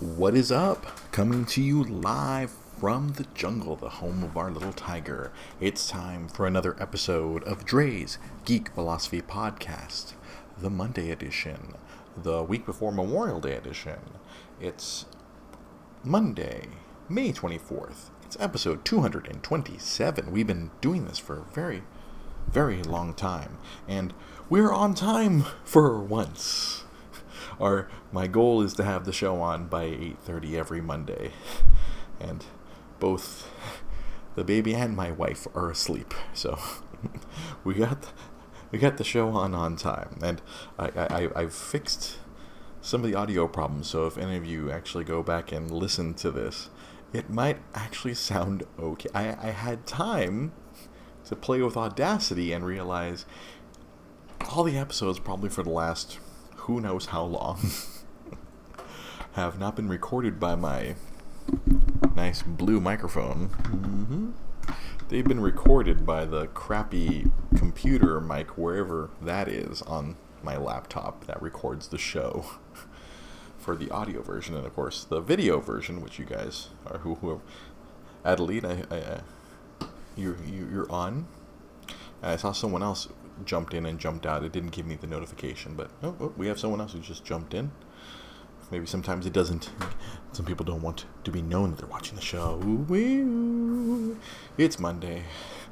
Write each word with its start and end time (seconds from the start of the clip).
What 0.00 0.36
is 0.36 0.52
up? 0.52 0.86
Coming 1.10 1.44
to 1.46 1.60
you 1.60 1.82
live 1.82 2.52
from 2.78 3.14
the 3.14 3.26
jungle, 3.34 3.74
the 3.74 3.88
home 3.88 4.22
of 4.22 4.36
our 4.36 4.48
little 4.48 4.72
tiger. 4.72 5.32
It's 5.60 5.88
time 5.88 6.28
for 6.28 6.46
another 6.46 6.76
episode 6.78 7.42
of 7.42 7.64
Dre's 7.64 8.16
Geek 8.44 8.68
Philosophy 8.68 9.20
Podcast, 9.20 10.12
the 10.56 10.70
Monday 10.70 11.10
edition, 11.10 11.74
the 12.16 12.44
week 12.44 12.64
before 12.64 12.92
Memorial 12.92 13.40
Day 13.40 13.56
edition. 13.56 13.98
It's 14.60 15.06
Monday, 16.04 16.68
May 17.08 17.32
24th. 17.32 18.10
It's 18.24 18.36
episode 18.38 18.84
227. 18.84 20.30
We've 20.30 20.46
been 20.46 20.70
doing 20.80 21.06
this 21.06 21.18
for 21.18 21.40
a 21.40 21.52
very, 21.52 21.82
very 22.46 22.84
long 22.84 23.14
time, 23.14 23.58
and 23.88 24.14
we're 24.48 24.72
on 24.72 24.94
time 24.94 25.42
for 25.64 25.98
once. 25.98 26.84
My 27.60 28.26
goal 28.26 28.62
is 28.62 28.74
to 28.74 28.84
have 28.84 29.04
the 29.04 29.12
show 29.12 29.40
on 29.40 29.66
by 29.66 29.84
8:30 29.84 30.56
every 30.56 30.80
Monday, 30.80 31.32
and 32.20 32.44
both 33.00 33.50
the 34.36 34.44
baby 34.44 34.74
and 34.74 34.96
my 34.96 35.10
wife 35.10 35.46
are 35.54 35.70
asleep, 35.70 36.14
so 36.32 36.58
we 37.64 37.74
got 37.74 38.12
we 38.70 38.78
got 38.78 38.96
the 38.96 39.04
show 39.04 39.30
on 39.30 39.54
on 39.54 39.76
time, 39.76 40.18
and 40.22 40.40
I, 40.78 40.90
I 40.96 41.30
I've 41.34 41.54
fixed 41.54 42.18
some 42.80 43.02
of 43.02 43.10
the 43.10 43.16
audio 43.16 43.48
problems. 43.48 43.88
So 43.88 44.06
if 44.06 44.16
any 44.16 44.36
of 44.36 44.44
you 44.44 44.70
actually 44.70 45.04
go 45.04 45.22
back 45.22 45.50
and 45.50 45.70
listen 45.70 46.14
to 46.14 46.30
this, 46.30 46.70
it 47.12 47.28
might 47.28 47.58
actually 47.74 48.14
sound 48.14 48.62
okay. 48.78 49.08
I 49.14 49.48
I 49.48 49.50
had 49.50 49.86
time 49.86 50.52
to 51.24 51.36
play 51.36 51.60
with 51.60 51.76
Audacity 51.76 52.52
and 52.52 52.64
realize 52.64 53.26
all 54.50 54.64
the 54.64 54.78
episodes 54.78 55.18
probably 55.18 55.50
for 55.50 55.62
the 55.62 55.70
last 55.70 56.18
who 56.68 56.82
knows 56.82 57.06
how 57.06 57.24
long 57.24 57.58
have 59.32 59.58
not 59.58 59.74
been 59.74 59.88
recorded 59.88 60.38
by 60.38 60.54
my 60.54 60.94
nice 62.14 62.42
blue 62.42 62.78
microphone. 62.78 63.48
Mm-hmm. 63.48 64.30
They've 65.08 65.24
been 65.24 65.40
recorded 65.40 66.04
by 66.04 66.26
the 66.26 66.48
crappy 66.48 67.30
computer 67.56 68.20
mic, 68.20 68.58
wherever 68.58 69.08
that 69.22 69.48
is, 69.48 69.80
on 69.80 70.16
my 70.42 70.58
laptop 70.58 71.24
that 71.24 71.40
records 71.40 71.88
the 71.88 71.96
show 71.96 72.44
for 73.58 73.74
the 73.74 73.90
audio 73.90 74.20
version, 74.20 74.54
and 74.54 74.66
of 74.66 74.74
course 74.74 75.04
the 75.04 75.22
video 75.22 75.60
version, 75.60 76.02
which 76.02 76.18
you 76.18 76.26
guys 76.26 76.68
are 76.86 76.98
who 76.98 77.14
who 77.14 77.40
Adelaide, 78.26 78.66
I, 78.66 78.84
I, 78.90 79.86
you 80.16 80.36
you 80.46 80.68
you're 80.70 80.92
on. 80.92 81.28
And 82.20 82.32
I 82.32 82.36
saw 82.36 82.52
someone 82.52 82.82
else 82.82 83.08
jumped 83.44 83.74
in 83.74 83.86
and 83.86 83.98
jumped 83.98 84.26
out. 84.26 84.44
It 84.44 84.52
didn't 84.52 84.70
give 84.70 84.86
me 84.86 84.96
the 84.96 85.06
notification, 85.06 85.74
but 85.74 85.90
oh, 86.02 86.16
oh, 86.20 86.32
we 86.36 86.46
have 86.48 86.58
someone 86.58 86.80
else 86.80 86.92
who 86.92 87.00
just 87.00 87.24
jumped 87.24 87.54
in. 87.54 87.70
Maybe 88.70 88.86
sometimes 88.86 89.24
it 89.26 89.32
doesn't. 89.32 89.70
Some 90.32 90.44
people 90.44 90.64
don't 90.64 90.82
want 90.82 91.06
to 91.24 91.30
be 91.30 91.40
known 91.40 91.70
that 91.70 91.78
they're 91.78 91.88
watching 91.88 92.16
the 92.16 92.22
show. 92.22 92.60
It's 94.58 94.78
Monday. 94.78 95.24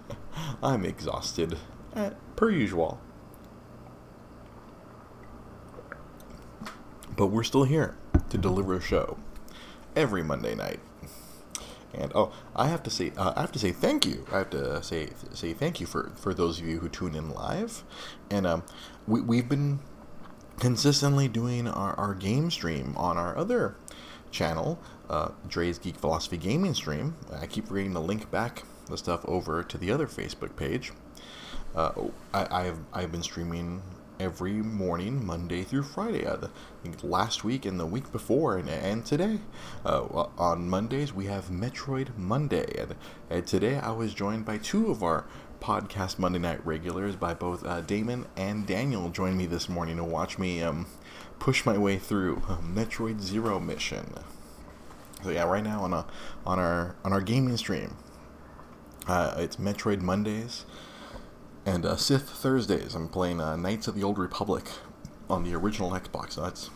I'm 0.62 0.84
exhausted, 0.84 1.58
eh, 1.95 2.11
per 2.36 2.50
usual. 2.50 3.00
But 7.17 7.27
we're 7.27 7.45
still 7.45 7.64
here 7.64 7.97
to 8.30 8.39
deliver 8.39 8.75
a 8.75 8.80
show 8.80 9.19
every 9.95 10.23
Monday 10.23 10.55
night. 10.55 10.80
And 11.98 12.12
oh, 12.14 12.33
I 12.55 12.69
have 12.69 12.83
to 12.84 12.91
say, 12.91 13.12
uh, 13.16 13.33
I 13.36 13.41
have 13.41 13.52
to 13.52 13.58
say 13.58 13.72
thank 13.72 14.06
you. 14.06 14.27
I 14.33 14.39
have 14.39 14.50
to 14.50 14.83
say 14.83 15.11
say 15.33 15.52
thank 15.52 15.80
you 15.80 15.86
for, 15.86 16.12
for 16.16 16.34
those 16.34 16.61
of 16.61 16.66
you 16.66 16.78
who 16.78 16.89
tune 16.89 17.14
in 17.14 17.30
live. 17.30 17.84
And 18.30 18.47
um, 18.47 18.62
we 19.06 19.20
we've 19.20 19.48
been 19.48 19.80
consistently 20.61 21.28
doing 21.28 21.69
our, 21.69 21.94
our 21.94 22.14
game 22.14 22.50
stream 22.50 22.94
on 22.97 23.17
our 23.19 23.36
other 23.36 23.77
channel, 24.30 24.78
uh, 25.08 25.30
Dre's 25.48 25.78
Geek 25.78 25.97
Philosophy 25.97 26.36
Gaming 26.36 26.74
Stream. 26.74 27.17
I 27.33 27.47
keep 27.47 27.70
reading 27.70 27.92
the 27.92 28.00
link 28.00 28.30
back 28.30 28.62
the 28.86 28.97
stuff 28.97 29.24
over 29.27 29.62
to 29.62 29.78
the 29.78 29.91
other 29.91 30.06
Facebook 30.06 30.56
page. 30.56 30.92
Uh, 31.74 31.92
I, 32.33 32.67
I've 32.67 32.79
I've 32.92 33.12
been 33.12 33.23
streaming 33.23 33.83
every 34.19 34.55
morning, 34.55 35.25
Monday 35.25 35.63
through 35.63 35.83
Friday. 35.83 36.27
Uh, 36.27 36.37
the, 36.37 36.51
last 37.03 37.45
week 37.45 37.65
and 37.65 37.79
the 37.79 37.87
week 37.87 38.11
before, 38.13 38.57
and, 38.57 38.69
and 38.69 39.05
today. 39.05 39.41
Uh, 39.85 40.27
on 40.39 40.69
Mondays, 40.69 41.13
we 41.13 41.27
have 41.27 41.47
Metroid 41.47 42.17
Monday. 42.17 42.67
And, 42.79 42.95
and, 43.31 43.47
today, 43.47 43.79
I 43.79 43.91
was 43.93 44.15
joined 44.15 44.45
by 44.45 44.59
two 44.59 44.91
of 44.91 45.03
our 45.03 45.27
podcast 45.61 46.19
Monday 46.19 46.39
night 46.39 46.65
regulars, 46.65 47.17
by 47.17 47.35
both 47.35 47.65
uh, 47.65 47.81
Damon 47.81 48.27
and 48.37 48.67
Daniel, 48.67 49.09
joined 49.11 49.37
me 49.37 49.47
this 49.47 49.69
morning 49.69 49.97
to 49.97 50.05
watch 50.05 50.39
me 50.39 50.63
um, 50.63 50.87
push 51.39 51.67
my 51.67 51.77
way 51.77 51.98
through 51.98 52.37
Metroid 52.63 53.21
Zero 53.21 53.59
mission. 53.59 54.15
So 55.23 55.31
yeah, 55.31 55.45
right 55.45 55.65
now 55.65 55.83
on 55.83 55.93
a 55.93 56.07
on 56.45 56.59
our 56.59 56.95
on 57.05 57.13
our 57.13 57.21
gaming 57.21 57.57
stream, 57.57 57.97
uh, 59.07 59.35
it's 59.39 59.57
Metroid 59.57 60.01
Mondays. 60.01 60.67
And 61.67 61.85
uh, 61.85 61.97
Sith 61.97 62.31
Thursdays, 62.31 62.95
I'm 62.95 63.09
playing 63.09 63.41
uh, 63.41 63.57
Knights 63.57 63.89
of 63.89 63.97
the 63.97 64.05
Old 64.05 64.19
Republic 64.19 64.67
on 65.29 65.43
the 65.43 65.53
original 65.57 65.91
Xbox. 65.91 66.37
That's 66.37 66.71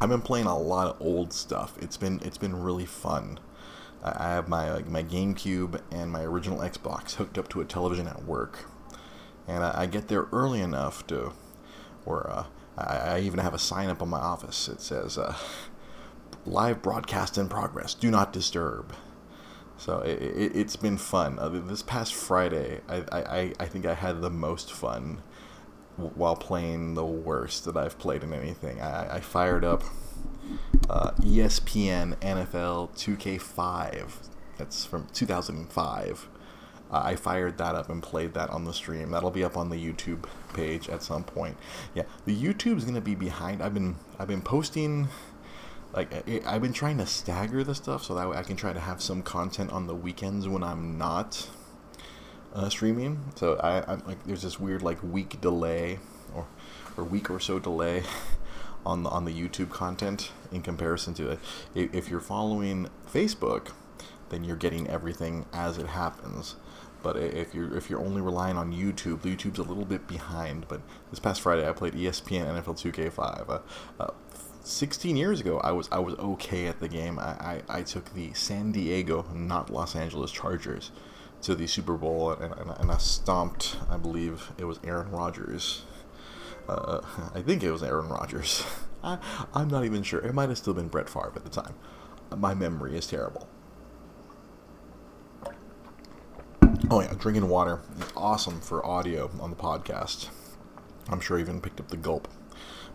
I've 0.00 0.08
been 0.08 0.22
playing 0.22 0.46
a 0.46 0.58
lot 0.58 0.86
of 0.86 1.02
old 1.02 1.34
stuff. 1.34 1.76
It's 1.78 1.98
been 1.98 2.18
it's 2.24 2.38
been 2.38 2.62
really 2.62 2.86
fun. 2.86 3.38
I 4.02 4.30
have 4.30 4.48
my 4.48 4.72
like, 4.72 4.88
my 4.88 5.02
GameCube 5.02 5.82
and 5.90 6.10
my 6.10 6.22
original 6.22 6.60
Xbox 6.60 7.16
hooked 7.16 7.36
up 7.36 7.48
to 7.50 7.60
a 7.60 7.66
television 7.66 8.06
at 8.08 8.24
work, 8.24 8.64
and 9.46 9.62
I, 9.62 9.82
I 9.82 9.86
get 9.86 10.08
there 10.08 10.28
early 10.32 10.60
enough 10.60 11.06
to, 11.08 11.32
or 12.06 12.30
uh, 12.30 12.44
I, 12.78 12.96
I, 12.96 13.20
even 13.20 13.40
have 13.40 13.54
a 13.54 13.58
sign 13.58 13.90
up 13.90 14.00
on 14.00 14.08
my 14.08 14.20
office. 14.20 14.68
It 14.68 14.80
says, 14.80 15.18
uh, 15.18 15.36
"Live 16.46 16.80
broadcast 16.80 17.36
in 17.36 17.48
progress. 17.48 17.92
Do 17.92 18.10
not 18.10 18.32
disturb." 18.32 18.94
So 19.78 20.00
it, 20.00 20.54
has 20.54 20.74
it, 20.74 20.82
been 20.82 20.98
fun. 20.98 21.38
Uh, 21.38 21.48
this 21.48 21.82
past 21.82 22.12
Friday, 22.12 22.80
I, 22.88 23.04
I, 23.12 23.52
I 23.60 23.66
think 23.66 23.86
I 23.86 23.94
had 23.94 24.20
the 24.20 24.30
most 24.30 24.72
fun 24.72 25.22
while 25.96 26.36
playing 26.36 26.94
the 26.94 27.04
worst 27.04 27.64
that 27.64 27.76
I've 27.76 27.98
played 27.98 28.24
in 28.24 28.32
anything. 28.32 28.80
I, 28.80 29.16
I 29.16 29.20
fired 29.20 29.64
up 29.64 29.84
uh, 30.90 31.12
ESPN 31.20 32.16
NFL 32.16 32.90
2K5. 32.96 34.10
That's 34.58 34.84
from 34.84 35.06
2005. 35.12 36.28
Uh, 36.90 37.02
I 37.04 37.16
fired 37.16 37.58
that 37.58 37.74
up 37.74 37.88
and 37.88 38.02
played 38.02 38.34
that 38.34 38.50
on 38.50 38.64
the 38.64 38.72
stream. 38.72 39.10
That'll 39.10 39.30
be 39.30 39.44
up 39.44 39.56
on 39.56 39.68
the 39.68 39.76
YouTube 39.76 40.24
page 40.54 40.88
at 40.88 41.02
some 41.02 41.22
point. 41.22 41.56
Yeah, 41.94 42.04
the 42.24 42.34
YouTube's 42.34 42.84
gonna 42.84 43.00
be 43.00 43.14
behind. 43.14 43.62
I've 43.62 43.74
been 43.74 43.96
I've 44.18 44.28
been 44.28 44.40
posting 44.40 45.08
like 45.92 46.12
I've 46.46 46.62
been 46.62 46.72
trying 46.72 46.98
to 46.98 47.06
stagger 47.06 47.64
the 47.64 47.74
stuff 47.74 48.04
so 48.04 48.14
that 48.14 48.28
way 48.28 48.36
I 48.36 48.42
can 48.42 48.56
try 48.56 48.72
to 48.72 48.80
have 48.80 49.00
some 49.02 49.22
content 49.22 49.72
on 49.72 49.86
the 49.86 49.94
weekends 49.94 50.46
when 50.46 50.62
I'm 50.62 50.98
not 50.98 51.48
uh, 52.54 52.68
streaming. 52.68 53.20
So 53.36 53.56
I, 53.56 53.90
I'm 53.90 54.02
like 54.06 54.24
there's 54.24 54.42
this 54.42 54.60
weird 54.60 54.82
like 54.82 55.02
week 55.02 55.40
delay 55.40 55.98
or 56.34 56.46
or 56.96 57.04
week 57.04 57.30
or 57.30 57.40
so 57.40 57.58
delay 57.58 58.02
on 58.86 59.02
the 59.02 59.10
on 59.10 59.24
the 59.24 59.32
YouTube 59.32 59.70
content 59.70 60.30
in 60.52 60.62
comparison 60.62 61.14
to 61.14 61.30
it. 61.30 61.38
If 61.74 62.08
you're 62.08 62.20
following 62.20 62.88
Facebook, 63.10 63.72
then 64.30 64.44
you're 64.44 64.56
getting 64.56 64.88
everything 64.88 65.46
as 65.52 65.78
it 65.78 65.86
happens. 65.86 66.56
But 67.02 67.16
if 67.16 67.54
you're 67.54 67.76
if 67.76 67.88
you're 67.88 68.00
only 68.00 68.20
relying 68.20 68.56
on 68.56 68.72
YouTube, 68.72 69.20
YouTube's 69.20 69.58
a 69.58 69.62
little 69.62 69.84
bit 69.84 70.08
behind. 70.08 70.66
But 70.68 70.80
this 71.10 71.20
past 71.20 71.40
Friday, 71.40 71.68
I 71.68 71.72
played 71.72 71.94
ESPN 71.94 72.46
NFL 72.60 72.92
2K5. 72.92 73.48
Uh, 73.48 73.58
uh, 74.00 74.10
16 74.62 75.16
years 75.16 75.40
ago, 75.40 75.58
I 75.60 75.72
was 75.72 75.88
I 75.90 75.98
was 75.98 76.14
okay 76.16 76.66
at 76.66 76.80
the 76.80 76.88
game. 76.88 77.18
I, 77.18 77.22
I, 77.22 77.62
I 77.68 77.82
took 77.82 78.12
the 78.14 78.32
San 78.34 78.72
Diego, 78.72 79.24
not 79.34 79.70
Los 79.70 79.96
Angeles 79.96 80.30
Chargers, 80.30 80.90
to 81.42 81.54
the 81.54 81.66
Super 81.66 81.94
Bowl, 81.94 82.32
and, 82.32 82.52
and, 82.52 82.70
and 82.78 82.90
I 82.90 82.98
stomped. 82.98 83.76
I 83.90 83.96
believe 83.96 84.52
it 84.58 84.64
was 84.64 84.78
Aaron 84.84 85.10
Rodgers. 85.10 85.82
Uh, 86.68 87.00
I 87.34 87.40
think 87.40 87.62
it 87.62 87.72
was 87.72 87.82
Aaron 87.82 88.08
Rodgers. 88.08 88.64
I, 89.02 89.18
I'm 89.54 89.68
not 89.68 89.84
even 89.84 90.02
sure. 90.02 90.20
It 90.20 90.34
might 90.34 90.48
have 90.48 90.58
still 90.58 90.74
been 90.74 90.88
Brett 90.88 91.08
Favre 91.08 91.32
at 91.34 91.44
the 91.44 91.50
time. 91.50 91.74
My 92.36 92.52
memory 92.52 92.96
is 92.96 93.06
terrible. 93.06 93.48
Oh 96.90 97.00
yeah, 97.00 97.12
drinking 97.18 97.48
water. 97.48 97.80
awesome 98.16 98.60
for 98.60 98.84
audio 98.84 99.30
on 99.40 99.50
the 99.50 99.56
podcast. 99.56 100.28
I'm 101.08 101.20
sure 101.20 101.38
I 101.38 101.40
even 101.40 101.60
picked 101.60 101.80
up 101.80 101.88
the 101.88 101.96
gulp 101.96 102.28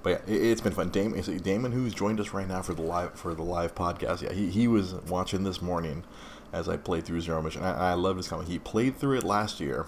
but 0.03 0.23
yeah, 0.27 0.35
it, 0.35 0.49
has 0.49 0.61
been 0.61 0.73
fun. 0.73 0.89
Damon, 0.89 1.21
Damon, 1.37 1.71
who's 1.71 1.93
joined 1.93 2.19
us 2.19 2.33
right 2.33 2.47
now 2.47 2.61
for 2.61 2.73
the 2.73 2.81
live 2.81 3.13
for 3.13 3.33
the 3.33 3.43
live 3.43 3.73
podcast, 3.73 4.21
yeah, 4.21 4.33
he, 4.33 4.49
he 4.49 4.67
was 4.67 4.93
watching 5.07 5.43
this 5.43 5.61
morning 5.61 6.03
as 6.51 6.69
I 6.69 6.77
played 6.77 7.05
through 7.05 7.21
Zero 7.21 7.41
Mission. 7.41 7.63
I, 7.63 7.91
I 7.91 7.93
love 7.93 8.17
his 8.17 8.27
comment. 8.27 8.49
He 8.49 8.59
played 8.59 8.97
through 8.97 9.17
it 9.17 9.23
last 9.23 9.59
year, 9.59 9.87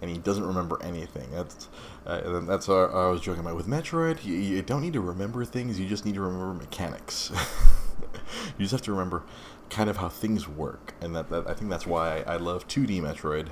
and 0.00 0.10
he 0.10 0.16
doesn't 0.16 0.46
remember 0.46 0.80
anything. 0.82 1.30
That's 1.32 1.68
uh, 2.06 2.40
that's 2.40 2.68
what 2.68 2.94
I 2.94 3.08
was 3.08 3.20
joking 3.20 3.40
about 3.40 3.56
with 3.56 3.66
Metroid. 3.66 4.24
You, 4.24 4.34
you 4.34 4.62
don't 4.62 4.80
need 4.80 4.94
to 4.94 5.00
remember 5.00 5.44
things; 5.44 5.78
you 5.78 5.88
just 5.88 6.06
need 6.06 6.14
to 6.14 6.20
remember 6.20 6.54
mechanics. 6.54 7.32
you 8.58 8.64
just 8.64 8.72
have 8.72 8.82
to 8.82 8.92
remember 8.92 9.24
kind 9.70 9.90
of 9.90 9.96
how 9.96 10.08
things 10.08 10.48
work, 10.48 10.94
and 11.00 11.16
that, 11.16 11.30
that 11.30 11.48
I 11.48 11.54
think 11.54 11.70
that's 11.70 11.86
why 11.86 12.18
I, 12.18 12.34
I 12.34 12.36
love 12.36 12.68
2D 12.68 13.00
Metroid 13.00 13.48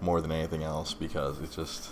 more 0.00 0.20
than 0.20 0.30
anything 0.32 0.62
else 0.62 0.94
because 0.94 1.40
it's 1.40 1.56
just 1.56 1.90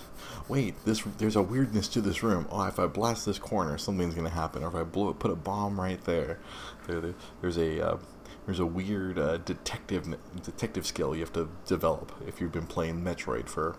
wait 0.49 0.75
this 0.85 1.03
there's 1.19 1.37
a 1.37 1.43
weirdness 1.43 1.89
to 1.89 2.01
this 2.01 2.23
room. 2.23 2.47
Oh 2.51 2.65
if 2.65 2.79
i 2.79 2.87
blast 2.87 3.27
this 3.27 3.39
corner 3.39 3.79
something's 3.79 4.15
going 4.15 4.27
to 4.27 4.35
happen. 4.35 4.63
Or 4.63 4.69
if 4.69 4.75
i 4.75 4.83
blow 4.83 5.13
put 5.13 5.31
a 5.31 5.37
bomb 5.37 5.81
right 5.81 6.03
there, 6.05 6.39
there, 6.87 7.01
there 7.01 7.15
there's 7.41 7.59
a 7.59 7.87
uh, 7.87 7.97
there's 8.47 8.61
a 8.61 8.67
weird 8.67 9.19
uh, 9.19 9.39
detective 9.39 10.17
detective 10.43 10.87
skill 10.87 11.15
you 11.15 11.21
have 11.21 11.33
to 11.33 11.49
develop 11.67 12.13
if 12.27 12.41
you've 12.41 12.53
been 12.53 12.67
playing 12.67 13.03
metroid 13.03 13.49
for 13.49 13.77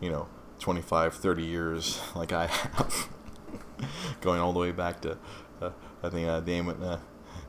you 0.00 0.10
know 0.10 0.28
25 0.60 1.14
30 1.14 1.44
years 1.44 2.00
like 2.14 2.32
i 2.32 2.46
have. 2.46 3.08
Going 4.22 4.40
all 4.40 4.54
the 4.54 4.58
way 4.58 4.72
back 4.72 5.02
to 5.02 5.18
uh, 5.60 5.70
i 6.02 6.08
think 6.08 6.26
uh, 6.26 6.40
damon 6.40 6.82
uh, 6.82 6.98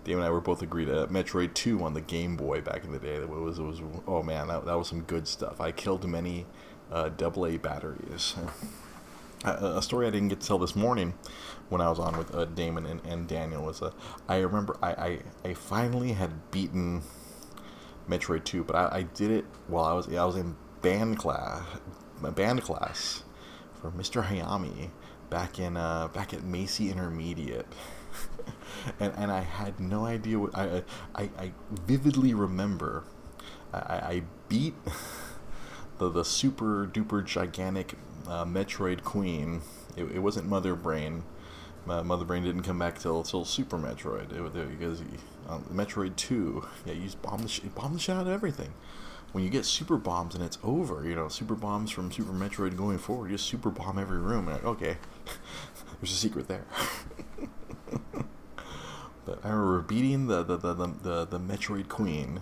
Dave 0.07 0.15
and 0.15 0.25
I 0.25 0.29
were 0.29 0.39
both 0.39 0.61
agreed 0.61 0.87
at 0.87 1.09
Metroid 1.09 1.53
2 1.53 1.83
on 1.83 1.93
the 1.93 1.99
Game 1.99 2.37
Boy 2.37 2.61
back 2.61 2.85
in 2.85 2.93
the 2.93 2.97
day. 2.97 3.15
It 3.15 3.27
was, 3.27 3.59
it 3.59 3.63
was 3.63 3.81
oh 4.07 4.23
man, 4.23 4.47
that, 4.47 4.65
that 4.65 4.77
was 4.77 4.87
some 4.87 5.01
good 5.01 5.27
stuff. 5.27 5.59
I 5.59 5.73
killed 5.73 6.07
many 6.07 6.45
uh, 6.89 7.09
AA 7.19 7.57
batteries. 7.57 8.35
a 9.43 9.81
story 9.81 10.07
I 10.07 10.09
didn't 10.09 10.29
get 10.29 10.39
to 10.39 10.47
tell 10.47 10.59
this 10.59 10.77
morning 10.77 11.13
when 11.67 11.81
I 11.81 11.89
was 11.89 11.99
on 11.99 12.17
with 12.17 12.33
uh, 12.33 12.45
Damon 12.45 12.85
and, 12.85 13.01
and 13.05 13.27
Daniel 13.27 13.63
was 13.63 13.81
uh, 13.81 13.91
I 14.29 14.37
remember 14.37 14.77
I, 14.81 14.91
I, 14.93 15.19
I 15.49 15.53
finally 15.53 16.13
had 16.13 16.51
beaten 16.51 17.01
Metroid 18.09 18.45
2, 18.45 18.63
but 18.63 18.77
I, 18.77 18.99
I 18.99 19.01
did 19.03 19.29
it 19.29 19.43
while 19.67 19.83
I 19.83 19.91
was 19.91 20.07
I 20.07 20.23
was 20.23 20.37
in 20.37 20.55
band 20.81 21.17
class, 21.17 21.61
band 22.21 22.61
class 22.61 23.23
for 23.81 23.91
Mr. 23.91 24.25
Hayami 24.25 24.89
back 25.29 25.59
in 25.59 25.75
uh, 25.75 26.07
back 26.07 26.33
at 26.33 26.43
Macy 26.43 26.89
Intermediate. 26.89 27.67
and 28.99 29.13
and 29.17 29.31
I 29.31 29.41
had 29.41 29.79
no 29.79 30.05
idea 30.05 30.39
what 30.39 30.55
I 30.55 30.83
I, 31.15 31.29
I 31.37 31.51
vividly 31.71 32.33
remember. 32.33 33.03
I, 33.73 33.77
I 33.77 34.21
beat 34.49 34.75
the 35.97 36.09
the 36.09 36.23
super 36.23 36.87
duper 36.87 37.23
gigantic 37.25 37.95
uh, 38.27 38.45
Metroid 38.45 39.03
Queen. 39.03 39.61
It, 39.95 40.05
it 40.05 40.19
wasn't 40.19 40.47
Mother 40.47 40.75
Brain. 40.75 41.23
Uh, 41.87 42.03
Mother 42.03 42.25
Brain 42.25 42.43
didn't 42.43 42.63
come 42.63 42.79
back 42.79 42.99
till 42.99 43.23
till 43.23 43.45
Super 43.45 43.77
Metroid. 43.77 44.31
It, 44.31 44.57
it, 44.57 44.79
because 44.79 45.01
um, 45.47 45.63
Metroid 45.73 46.15
Two, 46.15 46.65
yeah, 46.85 46.93
you 46.93 47.03
just 47.03 47.21
bomb 47.21 47.41
the 47.41 47.47
sh- 47.47 47.61
bomb 47.75 47.93
the 47.93 47.99
shit 47.99 48.15
out 48.15 48.27
of 48.27 48.33
everything. 48.33 48.73
When 49.31 49.43
you 49.43 49.49
get 49.49 49.65
super 49.65 49.97
bombs 49.97 50.35
and 50.35 50.43
it's 50.43 50.57
over, 50.63 51.05
you 51.07 51.15
know, 51.15 51.27
super 51.27 51.55
bombs 51.55 51.91
from 51.91 52.11
Super 52.11 52.31
Metroid 52.31 52.77
going 52.77 52.97
forward, 52.97 53.29
you 53.29 53.37
just 53.37 53.47
super 53.49 53.69
bomb 53.69 53.99
every 53.99 54.19
room. 54.19 54.47
And 54.47 54.55
like, 54.55 54.65
okay, 54.65 54.97
there's 56.01 56.11
a 56.11 56.15
secret 56.15 56.47
there. 56.47 56.65
But 59.27 59.39
I 59.43 59.49
remember 59.49 59.81
beating 59.81 60.27
the 60.27 60.41
the, 60.41 60.55
the, 60.55 60.73
the, 60.73 60.87
the, 61.03 61.25
the 61.25 61.39
Metroid 61.39 61.89
Queen, 61.89 62.41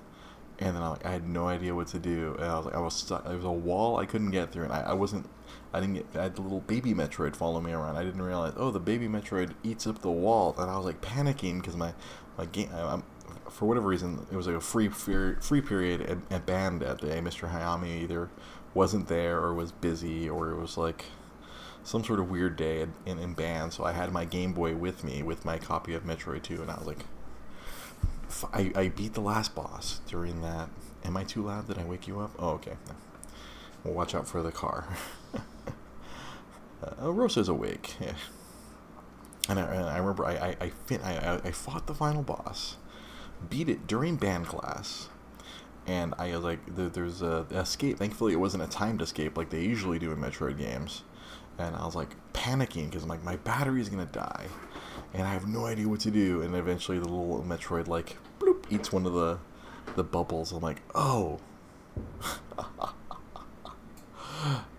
and 0.59 0.75
then 0.75 0.83
I, 0.83 0.89
like, 0.89 1.03
I 1.03 1.11
had 1.11 1.27
no 1.27 1.47
idea 1.47 1.73
what 1.73 1.87
to 1.87 1.99
do. 1.99 2.35
And 2.37 2.45
I 2.45 2.55
was 2.57 2.65
like, 2.67 2.75
I 2.75 2.79
was 2.79 2.93
stuck. 2.93 3.25
There 3.25 3.35
was 3.35 3.43
a 3.43 3.51
wall 3.51 3.97
I 3.97 4.05
couldn't 4.05 4.29
get 4.29 4.51
through, 4.51 4.65
and 4.65 4.73
I, 4.73 4.81
I 4.81 4.93
wasn't. 4.93 5.27
I 5.73 5.79
didn't 5.79 5.95
get. 5.95 6.05
I 6.13 6.23
had 6.23 6.35
the 6.35 6.43
little 6.43 6.61
baby 6.61 6.93
Metroid 6.93 7.35
follow 7.35 7.59
me 7.59 7.71
around. 7.71 7.97
I 7.97 8.03
didn't 8.03 8.21
realize. 8.21 8.53
Oh, 8.55 8.69
the 8.69 8.79
baby 8.79 9.07
Metroid 9.07 9.53
eats 9.63 9.87
up 9.87 10.03
the 10.03 10.11
wall, 10.11 10.55
and 10.59 10.69
I 10.69 10.77
was 10.77 10.85
like 10.85 11.01
panicking 11.01 11.59
because 11.59 11.75
my 11.75 11.93
my 12.37 12.45
game. 12.45 12.69
I, 12.71 13.01
for 13.49 13.65
whatever 13.65 13.87
reason, 13.87 14.27
it 14.31 14.35
was 14.35 14.45
like 14.45 14.55
a 14.55 14.61
free 14.61 14.89
free 14.89 15.61
period 15.61 16.01
at, 16.01 16.17
at 16.29 16.45
band 16.45 16.81
that 16.81 17.01
day. 17.01 17.19
Mr. 17.19 17.51
Hayami 17.51 18.03
either 18.03 18.29
wasn't 18.75 19.07
there 19.07 19.39
or 19.39 19.55
was 19.55 19.71
busy, 19.71 20.29
or 20.29 20.51
it 20.51 20.57
was 20.57 20.77
like 20.77 21.05
some 21.85 22.03
sort 22.03 22.19
of 22.19 22.31
weird 22.31 22.57
day 22.57 22.87
in, 23.05 23.19
in, 23.19 23.33
band, 23.33 23.71
so 23.71 23.83
I 23.83 23.91
had 23.91 24.11
my 24.11 24.25
Game 24.25 24.53
Boy 24.53 24.75
with 24.75 25.03
me 25.03 25.21
with 25.21 25.45
my 25.45 25.59
copy 25.59 25.93
of 25.93 26.03
Metroid 26.03 26.41
2, 26.41 26.63
and 26.63 26.71
I 26.71 26.77
was 26.77 26.87
like, 26.87 27.05
I, 28.51 28.71
I 28.75 28.87
beat 28.89 29.13
the 29.13 29.21
last 29.21 29.53
boss 29.53 30.01
during 30.07 30.41
that. 30.41 30.69
Am 31.05 31.15
I 31.15 31.23
too 31.23 31.43
loud? 31.43 31.67
Did 31.67 31.77
I 31.77 31.85
wake 31.85 32.07
you 32.07 32.19
up? 32.19 32.31
Oh, 32.39 32.49
okay. 32.53 32.73
Well, 33.83 33.93
watch 33.93 34.15
out 34.15 34.27
for 34.27 34.41
the 34.41 34.51
car. 34.51 34.87
uh, 36.83 37.13
Rosa's 37.13 37.47
awake. 37.47 37.93
Yeah. 38.01 38.13
And 39.47 39.59
I, 39.59 39.63
and 39.75 39.85
I 39.85 39.97
remember 39.99 40.25
I 40.25 40.33
I, 40.33 40.55
I, 40.59 40.69
fin- 40.87 41.03
I 41.03 41.35
I 41.35 41.51
fought 41.51 41.85
the 41.85 41.93
final 41.93 42.23
boss, 42.23 42.77
beat 43.47 43.69
it 43.69 43.85
during 43.85 44.15
band 44.15 44.47
class, 44.47 45.09
and 45.85 46.15
I 46.17 46.31
was 46.31 46.43
like, 46.43 46.59
there's 46.65 47.21
a 47.21 47.45
escape. 47.51 47.99
Thankfully, 47.99 48.33
it 48.33 48.37
wasn't 48.37 48.63
a 48.63 48.67
timed 48.67 49.03
escape 49.03 49.37
like 49.37 49.51
they 49.51 49.61
usually 49.61 49.99
do 49.99 50.11
in 50.11 50.17
Metroid 50.17 50.57
games 50.57 51.03
and 51.57 51.75
I 51.75 51.85
was 51.85 51.95
like 51.95 52.09
panicking 52.33 52.89
because 52.89 53.03
I'm 53.03 53.09
like 53.09 53.23
my 53.23 53.37
battery's 53.37 53.89
gonna 53.89 54.05
die, 54.05 54.47
and 55.13 55.23
I 55.23 55.33
have 55.33 55.47
no 55.47 55.65
idea 55.65 55.87
what 55.87 56.01
to 56.01 56.11
do. 56.11 56.41
And 56.41 56.55
eventually, 56.55 56.99
the 56.99 57.07
little 57.07 57.43
Metroid 57.43 57.87
like 57.87 58.17
bloop 58.39 58.65
eats 58.69 58.91
one 58.91 59.05
of 59.05 59.13
the 59.13 59.39
the 59.95 60.03
bubbles. 60.03 60.51
I'm 60.51 60.61
like, 60.61 60.81
oh. 60.93 61.39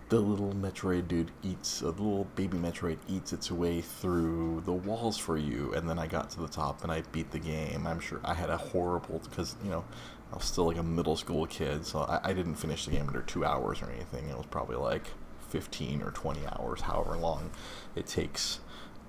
the 0.09 0.19
little 0.19 0.53
Metroid 0.53 1.07
dude 1.07 1.31
eats 1.43 1.81
a 1.81 1.87
little 1.87 2.25
baby 2.35 2.57
Metroid 2.57 2.97
eats 3.09 3.33
its 3.33 3.51
way 3.51 3.81
through 3.81 4.61
the 4.65 4.71
walls 4.71 5.17
for 5.17 5.37
you, 5.37 5.73
and 5.73 5.89
then 5.89 5.99
I 5.99 6.07
got 6.07 6.29
to 6.31 6.41
the 6.41 6.47
top 6.47 6.83
and 6.83 6.91
I 6.91 7.01
beat 7.11 7.31
the 7.31 7.39
game. 7.39 7.85
I'm 7.85 7.99
sure 7.99 8.21
I 8.23 8.33
had 8.33 8.49
a 8.49 8.57
horrible 8.57 9.19
because 9.19 9.55
you 9.63 9.69
know 9.69 9.83
I 10.31 10.35
was 10.35 10.45
still 10.45 10.67
like 10.67 10.77
a 10.77 10.83
middle 10.83 11.15
school 11.15 11.45
kid, 11.47 11.85
so 11.85 11.99
I, 11.99 12.19
I 12.23 12.33
didn't 12.33 12.55
finish 12.55 12.85
the 12.85 12.91
game 12.91 13.07
under 13.07 13.21
two 13.21 13.43
hours 13.43 13.81
or 13.81 13.89
anything. 13.89 14.29
It 14.29 14.37
was 14.37 14.45
probably 14.45 14.77
like 14.77 15.07
15 15.49 16.01
or 16.01 16.11
20 16.11 16.41
hours, 16.47 16.81
however 16.81 17.17
long 17.17 17.51
it 17.95 18.07
takes 18.07 18.59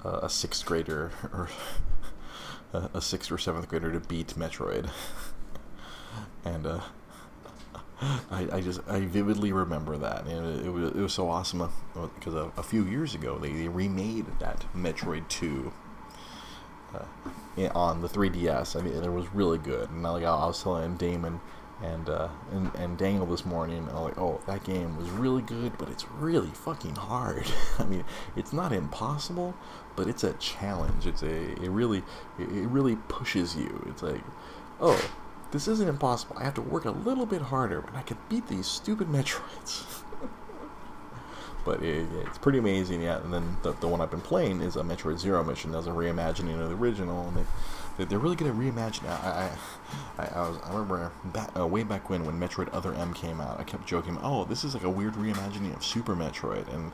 uh, 0.04 0.20
a 0.22 0.28
sixth 0.28 0.64
grader 0.64 1.10
or 1.32 1.48
a 2.72 3.00
sixth 3.00 3.32
or 3.32 3.38
seventh 3.38 3.68
grader 3.68 3.92
to 3.92 4.00
beat 4.00 4.28
Metroid. 4.36 4.90
and 6.44 6.66
uh, 6.66 6.80
I, 8.30 8.48
I 8.52 8.60
just 8.60 8.80
I 8.88 9.00
vividly 9.00 9.52
remember 9.52 9.96
that, 9.98 10.26
and 10.26 10.60
it, 10.60 10.66
it 10.66 10.70
was 10.70 10.90
it 10.90 11.00
was 11.00 11.12
so 11.12 11.28
awesome 11.28 11.68
because 11.94 12.34
uh, 12.34 12.50
a, 12.56 12.60
a, 12.60 12.62
few 12.62 12.84
years 12.84 13.14
ago 13.14 13.38
they, 13.38 13.52
they 13.52 13.68
remade 13.68 14.26
that 14.38 14.64
Metroid 14.76 15.28
2 15.28 15.72
uh, 16.94 17.68
on 17.74 18.00
the 18.00 18.08
3DS. 18.08 18.78
I 18.78 18.82
mean, 18.82 19.02
it 19.02 19.12
was 19.12 19.26
really 19.34 19.58
good, 19.58 19.90
and 19.90 20.02
like 20.02 20.24
I 20.24 20.46
was 20.46 20.62
telling 20.62 20.96
Damon 20.96 21.40
and 21.82 22.08
uh, 22.08 22.28
and 22.52 22.74
and 22.74 22.98
Daniel 22.98 23.26
this 23.26 23.44
morning. 23.44 23.88
I'm 23.90 24.02
like, 24.02 24.18
oh, 24.18 24.40
that 24.46 24.64
game 24.64 24.96
was 24.96 25.08
really 25.10 25.42
good, 25.42 25.76
but 25.78 25.88
it's 25.88 26.08
really 26.10 26.50
fucking 26.50 26.96
hard. 26.96 27.46
I 27.78 27.84
mean, 27.84 28.04
it's 28.36 28.52
not 28.52 28.72
impossible, 28.72 29.54
but 29.96 30.08
it's 30.08 30.24
a 30.24 30.32
challenge. 30.34 31.06
It's 31.06 31.22
a 31.22 31.52
it 31.62 31.70
really 31.70 32.02
it 32.38 32.68
really 32.68 32.96
pushes 33.08 33.56
you. 33.56 33.84
It's 33.88 34.02
like, 34.02 34.22
oh, 34.80 35.10
this 35.50 35.68
isn't 35.68 35.88
impossible. 35.88 36.36
I 36.38 36.44
have 36.44 36.54
to 36.54 36.62
work 36.62 36.84
a 36.84 36.90
little 36.90 37.26
bit 37.26 37.42
harder, 37.42 37.80
but 37.80 37.94
I 37.94 38.02
can 38.02 38.18
beat 38.28 38.48
these 38.48 38.66
stupid 38.66 39.08
Metroids. 39.12 40.02
but 41.64 41.82
it, 41.82 42.08
it's 42.26 42.38
pretty 42.38 42.58
amazing, 42.58 43.02
yeah. 43.02 43.18
And 43.18 43.32
then 43.32 43.56
the, 43.62 43.72
the 43.74 43.88
one 43.88 44.00
I've 44.00 44.10
been 44.10 44.20
playing 44.20 44.62
is 44.62 44.76
a 44.76 44.82
Metroid 44.82 45.18
Zero 45.18 45.44
mission. 45.44 45.70
That's 45.70 45.86
a 45.86 45.90
reimagining 45.90 46.60
of 46.60 46.70
the 46.70 46.74
original, 46.74 47.28
and 47.28 47.36
they 47.36 47.44
they're 48.04 48.18
really 48.18 48.36
gonna 48.36 48.52
reimagine. 48.52 49.08
I, 49.08 49.50
I, 50.18 50.22
I, 50.22 50.26
I 50.26 50.48
was, 50.48 50.58
I 50.64 50.68
remember 50.70 51.12
back, 51.24 51.50
uh, 51.58 51.66
way 51.66 51.82
back 51.82 52.08
when, 52.08 52.24
when 52.24 52.38
Metroid 52.38 52.68
Other 52.72 52.94
M 52.94 53.12
came 53.12 53.40
out, 53.40 53.58
I 53.58 53.64
kept 53.64 53.86
joking, 53.86 54.18
oh, 54.22 54.44
this 54.44 54.64
is 54.64 54.74
like 54.74 54.84
a 54.84 54.90
weird 54.90 55.14
reimagining 55.14 55.74
of 55.74 55.84
Super 55.84 56.14
Metroid, 56.14 56.72
and 56.72 56.92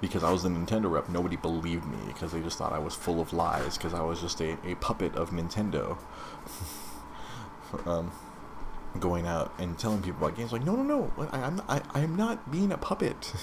because 0.00 0.22
I 0.22 0.30
was 0.30 0.42
the 0.42 0.48
Nintendo 0.48 0.90
rep, 0.90 1.08
nobody 1.08 1.36
believed 1.36 1.86
me 1.86 1.98
because 2.06 2.32
they 2.32 2.40
just 2.40 2.58
thought 2.58 2.72
I 2.72 2.78
was 2.78 2.94
full 2.94 3.20
of 3.20 3.32
lies 3.32 3.76
because 3.76 3.94
I 3.94 4.02
was 4.02 4.20
just 4.20 4.40
a, 4.40 4.56
a 4.64 4.74
puppet 4.76 5.14
of 5.16 5.30
Nintendo. 5.30 5.98
um, 7.86 8.12
going 9.00 9.26
out 9.26 9.52
and 9.58 9.78
telling 9.78 10.02
people 10.02 10.24
about 10.24 10.36
games 10.36 10.52
like, 10.52 10.64
no, 10.64 10.74
no, 10.74 10.82
no, 10.82 11.28
I, 11.32 11.40
I'm, 11.40 11.62
I, 11.68 11.82
I'm 11.94 12.16
not 12.16 12.50
being 12.50 12.72
a 12.72 12.78
puppet. 12.78 13.34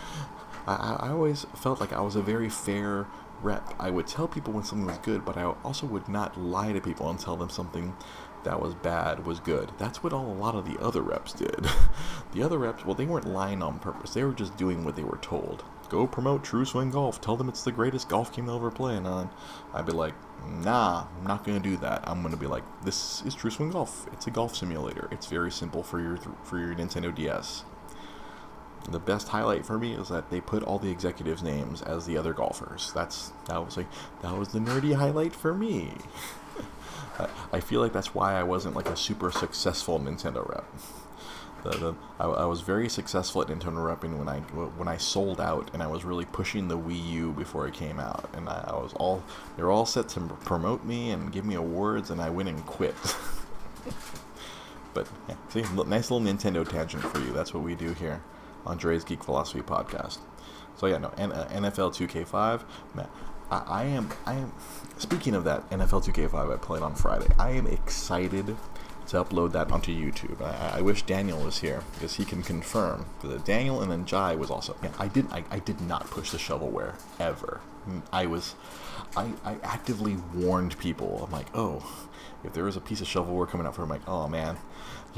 I, 0.66 0.96
I 1.00 1.08
always 1.10 1.46
felt 1.54 1.80
like 1.80 1.92
I 1.92 2.00
was 2.00 2.16
a 2.16 2.22
very 2.22 2.48
fair 2.48 3.06
rep. 3.42 3.74
I 3.78 3.90
would 3.90 4.06
tell 4.06 4.28
people 4.28 4.52
when 4.52 4.64
something 4.64 4.86
was 4.86 4.98
good, 4.98 5.24
but 5.24 5.36
I 5.36 5.44
also 5.64 5.86
would 5.86 6.08
not 6.08 6.40
lie 6.40 6.72
to 6.72 6.80
people 6.80 7.08
and 7.10 7.18
tell 7.18 7.36
them 7.36 7.50
something 7.50 7.94
that 8.44 8.60
was 8.60 8.74
bad 8.74 9.26
was 9.26 9.40
good. 9.40 9.72
That's 9.76 10.02
what 10.02 10.12
all 10.12 10.26
a 10.26 10.32
lot 10.32 10.54
of 10.54 10.64
the 10.64 10.80
other 10.80 11.02
reps 11.02 11.32
did. 11.32 11.66
the 12.32 12.42
other 12.42 12.58
reps, 12.58 12.84
well, 12.84 12.94
they 12.94 13.04
weren't 13.04 13.26
lying 13.26 13.62
on 13.62 13.80
purpose. 13.80 14.14
They 14.14 14.22
were 14.22 14.32
just 14.32 14.56
doing 14.56 14.84
what 14.84 14.94
they 14.96 15.02
were 15.02 15.18
told. 15.18 15.64
Go 15.88 16.06
promote 16.06 16.44
True 16.44 16.64
Swing 16.64 16.90
Golf. 16.90 17.20
Tell 17.20 17.36
them 17.36 17.48
it's 17.48 17.62
the 17.62 17.72
greatest 17.72 18.08
golf 18.08 18.34
game 18.34 18.46
they'll 18.46 18.56
ever 18.56 18.70
play. 18.70 18.96
And 18.96 19.06
uh, 19.06 19.26
I'd 19.74 19.86
be 19.86 19.92
like, 19.92 20.14
nah, 20.62 21.06
I'm 21.18 21.26
not 21.26 21.44
gonna 21.44 21.60
do 21.60 21.76
that. 21.78 22.08
I'm 22.08 22.22
gonna 22.22 22.36
be 22.36 22.46
like, 22.46 22.64
this 22.84 23.22
is 23.22 23.34
True 23.34 23.50
Swing 23.50 23.70
Golf. 23.70 24.06
It's 24.12 24.26
a 24.26 24.30
golf 24.30 24.56
simulator. 24.56 25.08
It's 25.10 25.26
very 25.26 25.50
simple 25.50 25.82
for 25.82 26.00
your 26.00 26.16
for 26.42 26.58
your 26.58 26.74
Nintendo 26.74 27.14
DS 27.14 27.64
the 28.90 28.98
best 28.98 29.28
highlight 29.28 29.66
for 29.66 29.78
me 29.78 29.94
is 29.94 30.08
that 30.08 30.30
they 30.30 30.40
put 30.40 30.62
all 30.62 30.78
the 30.78 30.90
executives' 30.90 31.42
names 31.42 31.82
as 31.82 32.06
the 32.06 32.16
other 32.16 32.32
golfers. 32.32 32.92
That's 32.94 33.32
that 33.46 33.64
was 33.64 33.76
like 33.76 33.88
that 34.22 34.36
was 34.36 34.48
the 34.48 34.58
nerdy 34.58 34.94
highlight 34.94 35.34
for 35.34 35.54
me. 35.54 35.92
I 37.52 37.60
feel 37.60 37.80
like 37.80 37.92
that's 37.92 38.14
why 38.14 38.34
I 38.34 38.42
wasn't 38.42 38.76
like 38.76 38.88
a 38.88 38.96
super 38.96 39.30
successful 39.30 39.98
Nintendo 39.98 40.48
rep. 40.48 40.64
The, 41.62 41.70
the, 41.70 41.94
I, 42.20 42.26
I, 42.26 42.44
was 42.44 42.60
very 42.60 42.88
successful 42.88 43.42
at 43.42 43.48
Nintendo 43.48 43.78
repping 43.78 44.18
when 44.18 44.28
I 44.28 44.40
when 44.40 44.86
I 44.86 44.98
sold 44.98 45.40
out 45.40 45.70
and 45.72 45.82
I 45.82 45.86
was 45.86 46.04
really 46.04 46.26
pushing 46.26 46.68
the 46.68 46.78
Wii 46.78 47.10
U 47.12 47.32
before 47.32 47.66
it 47.66 47.74
came 47.74 47.98
out 47.98 48.28
and 48.34 48.48
I, 48.48 48.66
I 48.68 48.72
was 48.74 48.92
all 48.94 49.24
they 49.56 49.62
were 49.62 49.70
all 49.70 49.86
set 49.86 50.08
to 50.10 50.20
promote 50.20 50.84
me 50.84 51.10
and 51.10 51.32
give 51.32 51.44
me 51.44 51.54
awards 51.54 52.10
and 52.10 52.20
I 52.20 52.30
went 52.30 52.48
and 52.48 52.64
quit. 52.66 52.94
but 54.94 55.08
yeah, 55.28 55.34
see, 55.48 55.62
nice 55.86 56.10
little 56.10 56.20
Nintendo 56.20 56.68
tangent 56.68 57.02
for 57.02 57.18
you. 57.18 57.32
That's 57.32 57.52
what 57.52 57.62
we 57.64 57.74
do 57.74 57.94
here. 57.94 58.22
On 58.66 58.76
Dre's 58.76 59.04
Geek 59.04 59.22
Philosophy 59.22 59.62
podcast. 59.62 60.18
So 60.76 60.86
yeah, 60.86 60.98
no, 60.98 61.12
N- 61.16 61.32
uh, 61.32 61.48
NFL 61.52 61.94
2K5. 61.94 62.62
Man, 62.94 63.08
I, 63.50 63.62
I 63.66 63.84
am 63.84 64.10
I 64.26 64.34
am. 64.34 64.52
Speaking 64.98 65.34
of 65.34 65.44
that 65.44 65.68
NFL 65.70 66.04
2K5 66.04 66.54
I 66.54 66.56
played 66.56 66.82
on 66.82 66.94
Friday, 66.94 67.28
I 67.38 67.50
am 67.50 67.66
excited 67.66 68.56
to 69.08 69.24
upload 69.24 69.52
that 69.52 69.70
onto 69.70 69.92
YouTube. 69.92 70.42
I, 70.42 70.78
I 70.78 70.80
wish 70.80 71.02
Daniel 71.02 71.40
was 71.40 71.58
here 71.58 71.82
because 71.94 72.14
he 72.14 72.24
can 72.24 72.42
confirm. 72.42 73.06
Because 73.20 73.42
Daniel 73.42 73.80
and 73.82 73.90
then 73.90 74.04
Jai 74.04 74.34
was 74.34 74.50
also. 74.50 74.76
Yeah, 74.82 74.90
I 74.98 75.08
did. 75.08 75.30
I, 75.30 75.44
I 75.50 75.58
did 75.60 75.80
not 75.80 76.10
push 76.10 76.30
the 76.30 76.38
shovelware 76.38 76.94
ever. 77.18 77.60
I 78.12 78.26
was. 78.26 78.54
I, 79.16 79.32
I 79.44 79.56
actively 79.62 80.16
warned 80.34 80.78
people. 80.78 81.24
I'm 81.24 81.30
like, 81.30 81.46
oh, 81.54 82.08
if 82.44 82.52
there 82.52 82.64
was 82.64 82.76
a 82.76 82.80
piece 82.80 83.00
of 83.00 83.06
shovelware 83.06 83.48
coming 83.48 83.66
out 83.66 83.76
for, 83.76 83.82
I'm 83.82 83.88
like, 83.88 84.06
oh 84.08 84.28
man, 84.28 84.56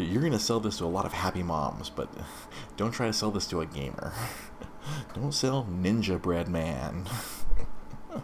you're 0.02 0.22
gonna 0.22 0.38
sell 0.38 0.60
this 0.60 0.78
to 0.78 0.84
a 0.84 0.86
lot 0.86 1.04
of 1.04 1.12
happy 1.12 1.42
moms, 1.42 1.90
but 1.90 2.08
don't 2.76 2.92
try 2.92 3.06
to 3.06 3.12
sell 3.12 3.30
this 3.30 3.46
to 3.48 3.60
a 3.60 3.66
gamer. 3.66 4.12
don't 5.14 5.32
sell 5.32 5.66
Ninjabread 5.70 6.48
Man. 6.48 7.06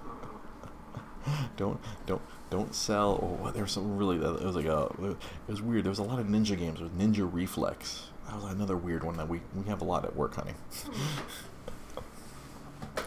don't 1.57 1.81
don't 2.07 2.23
don't 2.51 2.75
sell. 2.75 3.41
Oh, 3.43 3.51
there's 3.51 3.73
some 3.73 3.97
really. 3.97 4.17
It 4.17 4.45
was 4.45 4.57
like 4.57 4.67
a. 4.67 4.91
It 5.03 5.17
was 5.49 5.63
weird. 5.63 5.85
There 5.85 5.91
was 5.91 5.99
a 5.99 6.05
lot 6.05 6.19
of 6.19 6.27
ninja 6.27 6.57
games 6.57 6.81
with 6.81 6.97
Ninja 6.99 7.29
Reflex. 7.31 8.11
That 8.27 8.37
was 8.37 8.45
another 8.53 8.77
weird 8.77 9.05
one 9.05 9.17
that 9.17 9.29
we 9.29 9.41
we 9.55 9.65
have 9.69 9.83
a 9.83 9.85
lot 9.85 10.05
at 10.05 10.15
work, 10.15 10.35
honey. 10.37 10.55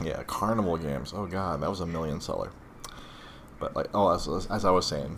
yeah, 0.03 0.24
carnival 0.24 0.77
games. 0.77 1.13
Oh 1.15 1.25
god, 1.25 1.62
that 1.62 1.69
was 1.69 1.79
a 1.79 1.86
million 1.86 2.21
seller. 2.21 2.51
But 3.59 3.75
like, 3.75 3.88
oh, 3.93 4.13
as, 4.13 4.27
as 4.51 4.65
I 4.65 4.69
was 4.69 4.86
saying 4.86 5.17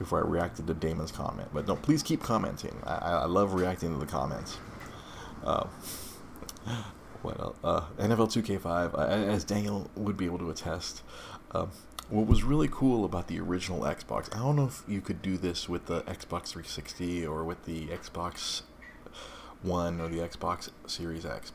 before 0.00 0.24
I 0.24 0.26
reacted 0.26 0.66
to 0.66 0.72
Damon's 0.72 1.12
comment, 1.12 1.50
but 1.52 1.68
no, 1.68 1.76
please 1.76 2.02
keep 2.02 2.22
commenting. 2.22 2.74
I, 2.84 2.94
I 2.94 3.24
love 3.26 3.52
reacting 3.52 3.92
to 3.92 4.00
the 4.00 4.10
comments. 4.10 4.56
Uh, 5.44 5.66
what 7.22 7.38
else? 7.38 7.56
Uh, 7.62 7.82
NFL 7.98 8.32
2K5, 8.32 8.94
uh, 8.94 8.98
as 9.30 9.44
Daniel 9.44 9.90
would 9.94 10.16
be 10.16 10.24
able 10.24 10.38
to 10.38 10.48
attest. 10.48 11.02
Um, 11.50 11.70
what 12.08 12.26
was 12.26 12.42
really 12.42 12.66
cool 12.66 13.04
about 13.04 13.28
the 13.28 13.38
original 13.40 13.80
Xbox, 13.82 14.34
I 14.34 14.38
don't 14.38 14.56
know 14.56 14.64
if 14.68 14.82
you 14.88 15.02
could 15.02 15.20
do 15.20 15.36
this 15.36 15.68
with 15.68 15.84
the 15.84 16.00
Xbox 16.04 16.48
360 16.48 17.26
or 17.26 17.44
with 17.44 17.66
the 17.66 17.88
Xbox 17.88 18.62
One 19.60 20.00
or 20.00 20.08
the 20.08 20.20
Xbox 20.20 20.70
Series 20.86 21.26
X, 21.26 21.52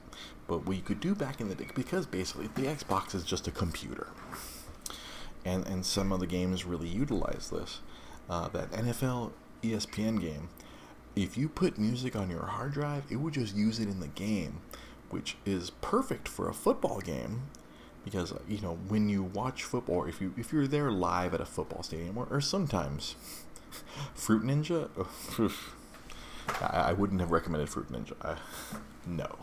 but 0.47 0.67
what 0.67 0.77
you 0.77 0.83
could 0.83 0.99
do 0.99 1.15
back 1.15 1.41
in 1.41 1.49
the 1.49 1.55
day, 1.55 1.69
because 1.73 2.05
basically 2.05 2.47
the 2.53 2.69
Xbox 2.69 3.15
is 3.15 3.23
just 3.23 3.47
a 3.47 3.51
computer, 3.51 4.09
and 5.43 5.65
and 5.65 5.83
some 5.83 6.11
of 6.11 6.19
the 6.19 6.27
games 6.27 6.63
really 6.63 6.87
utilize 6.87 7.49
this. 7.49 7.79
Uh, 8.29 8.47
that 8.49 8.71
NFL 8.71 9.31
ESPN 9.61 10.19
game, 10.19 10.49
if 11.15 11.37
you 11.37 11.47
put 11.47 11.77
music 11.77 12.15
on 12.15 12.29
your 12.29 12.45
hard 12.45 12.73
drive, 12.73 13.03
it 13.09 13.17
would 13.17 13.33
just 13.33 13.55
use 13.55 13.79
it 13.79 13.87
in 13.87 13.99
the 13.99 14.07
game, 14.07 14.61
which 15.09 15.37
is 15.45 15.69
perfect 15.69 16.27
for 16.27 16.49
a 16.49 16.53
football 16.53 16.99
game 16.99 17.43
because 18.03 18.33
you 18.47 18.61
know 18.61 18.77
when 18.87 19.09
you 19.09 19.23
watch 19.23 19.63
football 19.63 20.05
if 20.05 20.21
you 20.21 20.31
if 20.37 20.53
you're 20.53 20.67
there 20.67 20.91
live 20.91 21.33
at 21.33 21.41
a 21.41 21.45
football 21.45 21.81
stadium 21.81 22.15
or, 22.15 22.27
or 22.29 22.39
sometimes 22.39 23.15
fruit 24.13 24.43
ninja 24.43 24.87
I, 26.61 26.89
I, 26.89 26.93
wouldn't 26.93 27.19
have 27.21 27.31
recommended 27.31 27.69
fruit 27.69 27.91
ninja. 27.91 28.13
I, 28.21 28.37
no. 29.07 29.35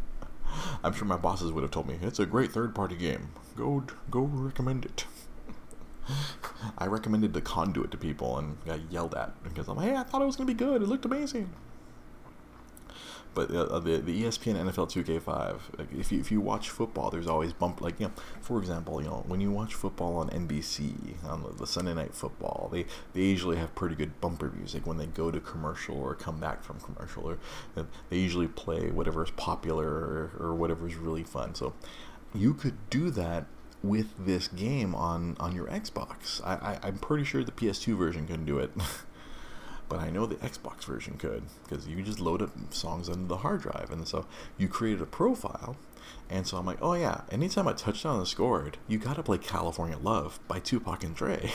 I'm 0.84 0.92
sure 0.92 1.06
my 1.06 1.16
bosses 1.16 1.50
would 1.52 1.62
have 1.62 1.70
told 1.70 1.88
me 1.88 1.98
it's 2.02 2.18
a 2.18 2.26
great 2.26 2.52
third 2.52 2.74
party 2.74 2.94
game. 2.94 3.30
Go 3.56 3.84
go 4.10 4.20
recommend 4.20 4.84
it 4.84 5.06
i 6.78 6.86
recommended 6.86 7.32
the 7.32 7.40
conduit 7.40 7.90
to 7.90 7.96
people 7.96 8.38
and 8.38 8.56
got 8.64 8.80
yelled 8.90 9.14
at 9.14 9.42
because 9.42 9.68
i'm 9.68 9.76
like 9.76 9.88
hey 9.88 9.96
i 9.96 10.02
thought 10.02 10.22
it 10.22 10.26
was 10.26 10.36
going 10.36 10.46
to 10.46 10.54
be 10.54 10.58
good. 10.58 10.82
It 10.82 10.88
looked 10.88 11.04
amazing. 11.04 11.50
But 13.36 13.50
uh, 13.50 13.80
the 13.80 13.98
the 13.98 14.22
ESPN 14.22 14.54
NFL 14.54 14.90
2K5, 14.90 15.60
like 15.76 15.92
if 15.92 16.10
you 16.10 16.18
if 16.18 16.32
you 16.32 16.40
watch 16.40 16.70
football, 16.70 17.10
there's 17.10 17.26
always 17.26 17.52
bump 17.52 17.82
like 17.82 18.00
you 18.00 18.06
know, 18.06 18.12
for 18.40 18.58
example, 18.58 19.02
you 19.02 19.08
know 19.08 19.24
when 19.26 19.42
you 19.42 19.50
watch 19.50 19.74
football 19.74 20.16
on 20.16 20.30
NBC 20.30 21.22
on 21.22 21.42
the, 21.42 21.50
the 21.50 21.66
Sunday 21.66 21.92
Night 21.92 22.14
Football, 22.14 22.70
they 22.72 22.86
they 23.12 23.20
usually 23.20 23.58
have 23.58 23.74
pretty 23.74 23.94
good 23.94 24.18
bumper 24.22 24.50
music 24.56 24.86
when 24.86 24.96
they 24.96 25.04
go 25.04 25.30
to 25.30 25.38
commercial 25.38 26.00
or 26.00 26.14
come 26.14 26.40
back 26.40 26.64
from 26.64 26.80
commercial, 26.80 27.24
or 27.28 27.38
uh, 27.76 27.84
they 28.08 28.16
usually 28.16 28.48
play 28.48 28.90
whatever 28.90 29.22
is 29.22 29.30
popular 29.32 29.86
or, 29.86 30.30
or 30.38 30.54
whatever 30.54 30.88
is 30.88 30.94
really 30.94 31.24
fun. 31.24 31.54
So 31.54 31.74
you 32.34 32.54
could 32.54 32.88
do 32.88 33.10
that 33.10 33.44
with 33.88 34.12
this 34.18 34.48
game 34.48 34.94
on 34.94 35.36
on 35.38 35.54
your 35.54 35.66
Xbox. 35.66 36.40
I, 36.44 36.54
I 36.54 36.78
I'm 36.82 36.98
pretty 36.98 37.24
sure 37.24 37.42
the 37.44 37.52
PS2 37.52 37.96
version 37.96 38.26
couldn't 38.26 38.46
do 38.46 38.58
it. 38.58 38.70
but 39.88 40.00
I 40.00 40.10
know 40.10 40.26
the 40.26 40.36
Xbox 40.36 40.84
version 40.84 41.16
could 41.16 41.44
because 41.64 41.86
you 41.86 42.02
just 42.02 42.20
load 42.20 42.42
up 42.42 42.50
songs 42.70 43.08
onto 43.08 43.26
the 43.26 43.38
hard 43.38 43.62
drive, 43.62 43.90
and 43.90 44.06
so 44.06 44.26
you 44.58 44.68
created 44.68 45.02
a 45.02 45.06
profile. 45.06 45.76
And 46.28 46.46
so 46.46 46.56
I'm 46.56 46.66
like, 46.66 46.78
oh 46.80 46.94
yeah, 46.94 47.22
anytime 47.30 47.66
a 47.68 47.74
touchdown 47.74 48.20
is 48.20 48.28
scored, 48.28 48.78
you 48.88 48.98
gotta 48.98 49.22
play 49.22 49.38
California 49.38 49.98
Love 49.98 50.40
by 50.48 50.58
Tupac 50.58 51.04
and 51.04 51.14
Dre. 51.14 51.52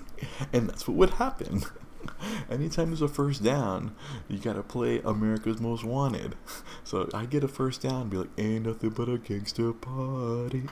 and 0.52 0.68
that's 0.68 0.88
what 0.88 0.96
would 0.96 1.10
happen. 1.10 1.62
anytime 2.50 2.86
there's 2.86 3.02
a 3.02 3.08
first 3.08 3.42
down, 3.42 3.94
you 4.28 4.38
gotta 4.38 4.62
play 4.62 5.00
America's 5.00 5.60
Most 5.60 5.84
Wanted. 5.84 6.36
So 6.84 7.08
I 7.12 7.26
get 7.26 7.44
a 7.44 7.48
first 7.48 7.82
down, 7.82 8.02
and 8.02 8.10
be 8.10 8.16
like, 8.18 8.30
ain't 8.38 8.66
nothing 8.66 8.90
but 8.90 9.08
a 9.08 9.18
gangster 9.18 9.72
party. 9.72 10.64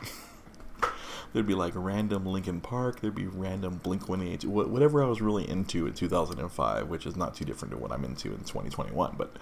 There'd 1.32 1.46
be 1.46 1.54
like 1.54 1.72
random 1.74 2.26
Linkin 2.26 2.60
Park. 2.60 3.00
There'd 3.00 3.14
be 3.14 3.26
random 3.26 3.80
Blink 3.82 4.08
182. 4.08 4.50
Whatever 4.50 5.02
I 5.02 5.06
was 5.06 5.20
really 5.20 5.48
into 5.48 5.86
in 5.86 5.94
2005, 5.94 6.88
which 6.88 7.06
is 7.06 7.16
not 7.16 7.34
too 7.34 7.44
different 7.44 7.72
to 7.72 7.78
what 7.78 7.92
I'm 7.92 8.04
into 8.04 8.28
in 8.28 8.38
2021. 8.38 9.14
But 9.16 9.36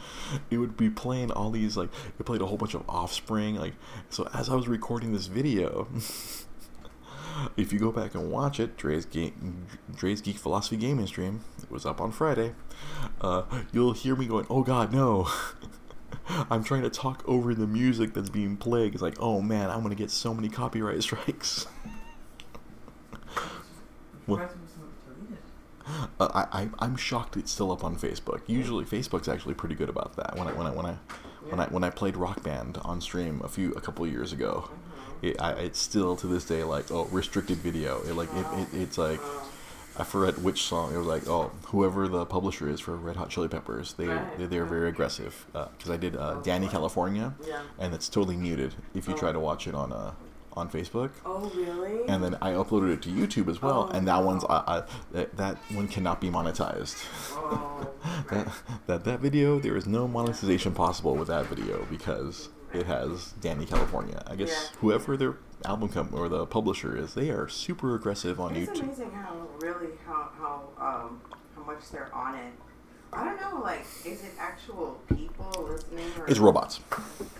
it 0.50 0.58
would 0.58 0.76
be 0.76 0.90
playing 0.90 1.30
all 1.32 1.50
these 1.50 1.76
like 1.76 1.90
it 2.18 2.24
played 2.24 2.40
a 2.40 2.46
whole 2.46 2.58
bunch 2.58 2.74
of 2.74 2.84
Offspring. 2.88 3.56
Like 3.56 3.74
so, 4.08 4.28
as 4.34 4.48
I 4.48 4.54
was 4.54 4.68
recording 4.68 5.12
this 5.12 5.26
video. 5.26 5.88
if 7.56 7.72
you 7.72 7.78
go 7.78 7.90
back 7.90 8.14
and 8.14 8.30
watch 8.30 8.60
it, 8.60 8.76
Dre's, 8.76 9.06
Dre's 9.94 10.20
Geek 10.20 10.36
Philosophy 10.36 10.76
Gaming 10.76 11.06
Stream, 11.06 11.40
it 11.62 11.70
was 11.70 11.86
up 11.86 12.00
on 12.00 12.12
Friday, 12.12 12.52
uh, 13.20 13.44
you'll 13.72 13.92
hear 13.92 14.14
me 14.14 14.26
going, 14.26 14.46
oh 14.50 14.62
god, 14.62 14.92
no. 14.92 15.28
I'm 16.50 16.64
trying 16.64 16.82
to 16.82 16.90
talk 16.90 17.22
over 17.26 17.54
the 17.54 17.66
music 17.66 18.14
that's 18.14 18.28
being 18.28 18.56
played. 18.56 18.94
It's 18.94 19.02
like, 19.02 19.16
oh 19.20 19.40
man, 19.40 19.70
I'm 19.70 19.82
gonna 19.82 19.94
get 19.94 20.10
so 20.10 20.34
many 20.34 20.48
copyright 20.48 21.02
strikes. 21.02 21.66
well, 24.26 24.48
uh, 26.18 26.28
I, 26.34 26.62
I 26.62 26.68
I'm 26.78 26.96
shocked 26.96 27.36
it's 27.36 27.50
still 27.50 27.72
up 27.72 27.84
on 27.84 27.96
Facebook. 27.96 28.42
Usually 28.46 28.84
Facebook's 28.84 29.28
actually 29.28 29.54
pretty 29.54 29.74
good 29.74 29.88
about 29.88 30.16
that. 30.16 30.36
When 30.36 30.48
I 30.48 30.52
when 30.52 30.66
I 30.66 30.70
when 30.70 30.86
I 30.86 30.96
when 31.48 31.60
I 31.60 31.66
when 31.66 31.84
I 31.84 31.90
played 31.90 32.16
Rock 32.16 32.42
Band 32.42 32.78
on 32.82 33.00
stream 33.00 33.40
a 33.42 33.48
few 33.48 33.72
a 33.72 33.80
couple 33.80 34.06
years 34.06 34.32
ago, 34.32 34.70
it, 35.22 35.40
I, 35.40 35.52
it's 35.52 35.78
still 35.78 36.16
to 36.16 36.26
this 36.26 36.44
day 36.44 36.64
like 36.64 36.90
oh 36.90 37.06
restricted 37.06 37.58
video. 37.58 38.02
It 38.02 38.14
like 38.14 38.28
it, 38.34 38.46
it 38.58 38.68
it's 38.82 38.98
like 38.98 39.20
I 40.00 40.04
forget 40.04 40.38
which 40.38 40.62
song. 40.62 40.94
It 40.94 40.96
was 40.96 41.06
like, 41.06 41.28
oh, 41.28 41.50
whoever 41.66 42.08
the 42.08 42.24
publisher 42.24 42.70
is 42.70 42.80
for 42.80 42.96
Red 42.96 43.16
Hot 43.16 43.28
Chili 43.28 43.48
Peppers, 43.48 43.92
they 43.92 44.06
right. 44.06 44.38
they, 44.38 44.46
they're 44.46 44.64
very 44.64 44.88
aggressive. 44.88 45.46
Because 45.52 45.90
uh, 45.90 45.92
I 45.92 45.96
did 45.98 46.16
uh, 46.16 46.36
oh, 46.36 46.42
Dani 46.42 46.70
California, 46.70 47.34
yeah. 47.46 47.60
and 47.78 47.92
it's 47.92 48.08
totally 48.08 48.36
muted 48.36 48.74
if 48.94 49.06
you 49.06 49.14
oh. 49.14 49.18
try 49.18 49.30
to 49.30 49.38
watch 49.38 49.66
it 49.66 49.74
on 49.74 49.92
uh, 49.92 50.12
on 50.54 50.70
Facebook. 50.70 51.10
Oh, 51.26 51.50
really? 51.54 52.08
And 52.08 52.24
then 52.24 52.36
I 52.40 52.52
uploaded 52.52 52.94
it 52.94 53.02
to 53.02 53.10
YouTube 53.10 53.48
as 53.48 53.60
well, 53.60 53.90
oh, 53.92 53.96
and 53.96 54.08
that 54.08 54.20
wow. 54.20 54.24
one's 54.24 54.44
uh, 54.48 54.86
that, 55.12 55.36
that 55.36 55.56
one 55.72 55.86
cannot 55.86 56.18
be 56.18 56.30
monetized. 56.30 56.96
Oh, 57.34 57.90
that, 58.30 58.48
that 58.86 59.04
that 59.04 59.20
video, 59.20 59.58
there 59.58 59.76
is 59.76 59.86
no 59.86 60.08
monetization 60.08 60.72
possible 60.72 61.14
with 61.14 61.28
that 61.28 61.44
video 61.46 61.86
because 61.90 62.48
it 62.72 62.86
has 62.86 63.34
Dani 63.42 63.68
California. 63.68 64.22
I 64.26 64.36
guess 64.36 64.48
yeah. 64.50 64.78
whoever 64.80 65.18
their 65.18 65.36
album 65.64 65.88
company 65.88 66.18
or 66.18 66.28
the 66.28 66.46
publisher 66.46 66.96
is, 66.96 67.14
they 67.14 67.30
are 67.30 67.48
super 67.48 67.94
aggressive 67.94 68.40
on 68.40 68.56
it's 68.56 68.70
YouTube. 68.70 68.88
It's 68.88 68.98
amazing 68.98 69.12
how 69.12 69.48
really 69.60 69.88
how 70.06 70.30
how 70.38 70.62
um 70.78 71.20
how 71.54 71.62
much 71.64 71.90
they're 71.90 72.14
on 72.14 72.34
it. 72.34 72.52
I 73.12 73.24
don't 73.24 73.40
know, 73.40 73.60
like, 73.60 73.84
is 74.04 74.22
it 74.22 74.32
actual 74.38 75.00
people 75.08 75.50
listening? 75.68 76.06
Or 76.18 76.26
it's 76.28 76.38
robots. 76.38 76.80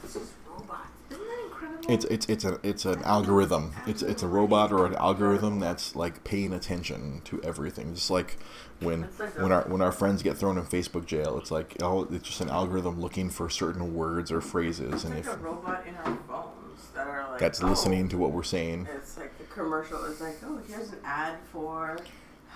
It's 0.02 0.14
just 0.14 0.32
robots. 0.48 0.88
Isn't 1.10 1.22
that 1.24 1.44
incredible? 1.44 1.94
It's 1.94 2.04
it's 2.06 2.26
it's 2.26 2.44
a 2.44 2.58
it's 2.64 2.84
an 2.84 3.02
algorithm. 3.04 3.72
It's 3.86 4.02
it's 4.02 4.22
a 4.22 4.28
robot 4.28 4.72
or 4.72 4.86
an 4.86 4.96
algorithm 4.96 5.60
that's 5.60 5.94
like 5.94 6.24
paying 6.24 6.52
attention 6.52 7.22
to 7.26 7.40
everything. 7.44 7.94
Just 7.94 8.10
like 8.10 8.36
when 8.80 9.08
like 9.18 9.38
when 9.38 9.52
our 9.52 9.62
when 9.62 9.80
our 9.80 9.92
friends 9.92 10.22
get 10.22 10.36
thrown 10.36 10.58
in 10.58 10.64
Facebook 10.64 11.06
jail, 11.06 11.38
it's 11.38 11.50
like 11.52 11.76
oh, 11.82 12.02
it's 12.10 12.26
just 12.26 12.40
an 12.40 12.50
algorithm 12.50 13.00
looking 13.00 13.30
for 13.30 13.48
certain 13.48 13.94
words 13.94 14.32
or 14.32 14.40
phrases, 14.40 14.92
it's 14.92 15.04
and 15.04 15.14
like 15.14 15.24
if 15.24 15.34
a 15.34 15.38
robot 15.38 15.86
in 15.86 15.94
our 15.96 16.18
phones 16.28 16.59
that 16.94 17.06
are 17.06 17.30
like 17.30 17.40
that's 17.40 17.62
oh, 17.62 17.68
listening 17.68 18.08
to 18.08 18.18
what 18.18 18.32
we're 18.32 18.42
saying. 18.42 18.88
It's 18.94 19.16
like 19.16 19.36
the 19.38 19.44
commercial 19.44 20.04
is 20.04 20.20
like 20.20 20.36
oh, 20.44 20.60
here's 20.68 20.90
an 20.90 20.98
ad 21.04 21.36
for 21.52 21.98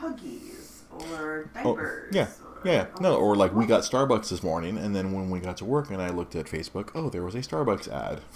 Huggies 0.00 0.82
or 0.90 1.50
oh, 1.56 1.62
diapers. 1.62 2.10
Oh, 2.12 2.16
yeah. 2.16 2.28
Or, 2.44 2.68
yeah, 2.70 2.86
no, 3.00 3.16
or 3.16 3.36
like 3.36 3.54
we 3.54 3.66
got 3.66 3.82
Starbucks 3.82 4.30
this 4.30 4.42
morning, 4.42 4.78
and 4.78 4.96
then 4.96 5.12
when 5.12 5.28
we 5.30 5.40
got 5.40 5.58
to 5.58 5.64
work 5.64 5.90
and 5.90 6.00
I 6.00 6.08
looked 6.08 6.34
at 6.34 6.46
Facebook, 6.46 6.90
oh, 6.94 7.10
there 7.10 7.22
was 7.22 7.34
a 7.34 7.38
Starbucks 7.38 7.88
ad. 7.88 8.20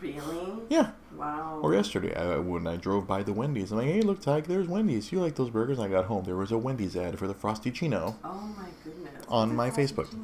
Really? 0.00 0.52
Yeah. 0.68 0.90
Wow. 1.16 1.60
Or 1.62 1.74
yesterday, 1.74 2.14
I, 2.14 2.36
when 2.36 2.66
I 2.66 2.76
drove 2.76 3.06
by 3.06 3.22
the 3.22 3.32
Wendy's, 3.32 3.72
I'm 3.72 3.78
like, 3.78 3.86
hey, 3.86 4.02
look, 4.02 4.20
Tyke, 4.20 4.46
there's 4.46 4.68
Wendy's. 4.68 5.10
You 5.10 5.20
like 5.20 5.36
those 5.36 5.50
burgers? 5.50 5.78
And 5.78 5.86
I 5.86 5.90
got 5.90 6.04
home. 6.04 6.24
There 6.24 6.36
was 6.36 6.52
a 6.52 6.58
Wendy's 6.58 6.96
ad 6.96 7.18
for 7.18 7.26
the 7.26 7.34
Frosty-ccino. 7.34 8.14
Oh, 8.22 8.54
my 8.56 8.66
goodness. 8.84 9.24
On 9.28 9.56
my 9.56 9.70
Facebook. 9.70 10.14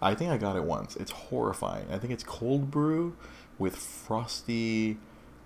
I 0.00 0.14
think 0.14 0.30
I 0.30 0.38
got 0.38 0.56
it 0.56 0.64
once. 0.64 0.96
It's 0.96 1.10
horrifying. 1.10 1.86
I 1.90 1.98
think 1.98 2.12
it's 2.12 2.24
cold 2.24 2.70
brew 2.70 3.16
with 3.58 3.76
frosty 3.76 4.98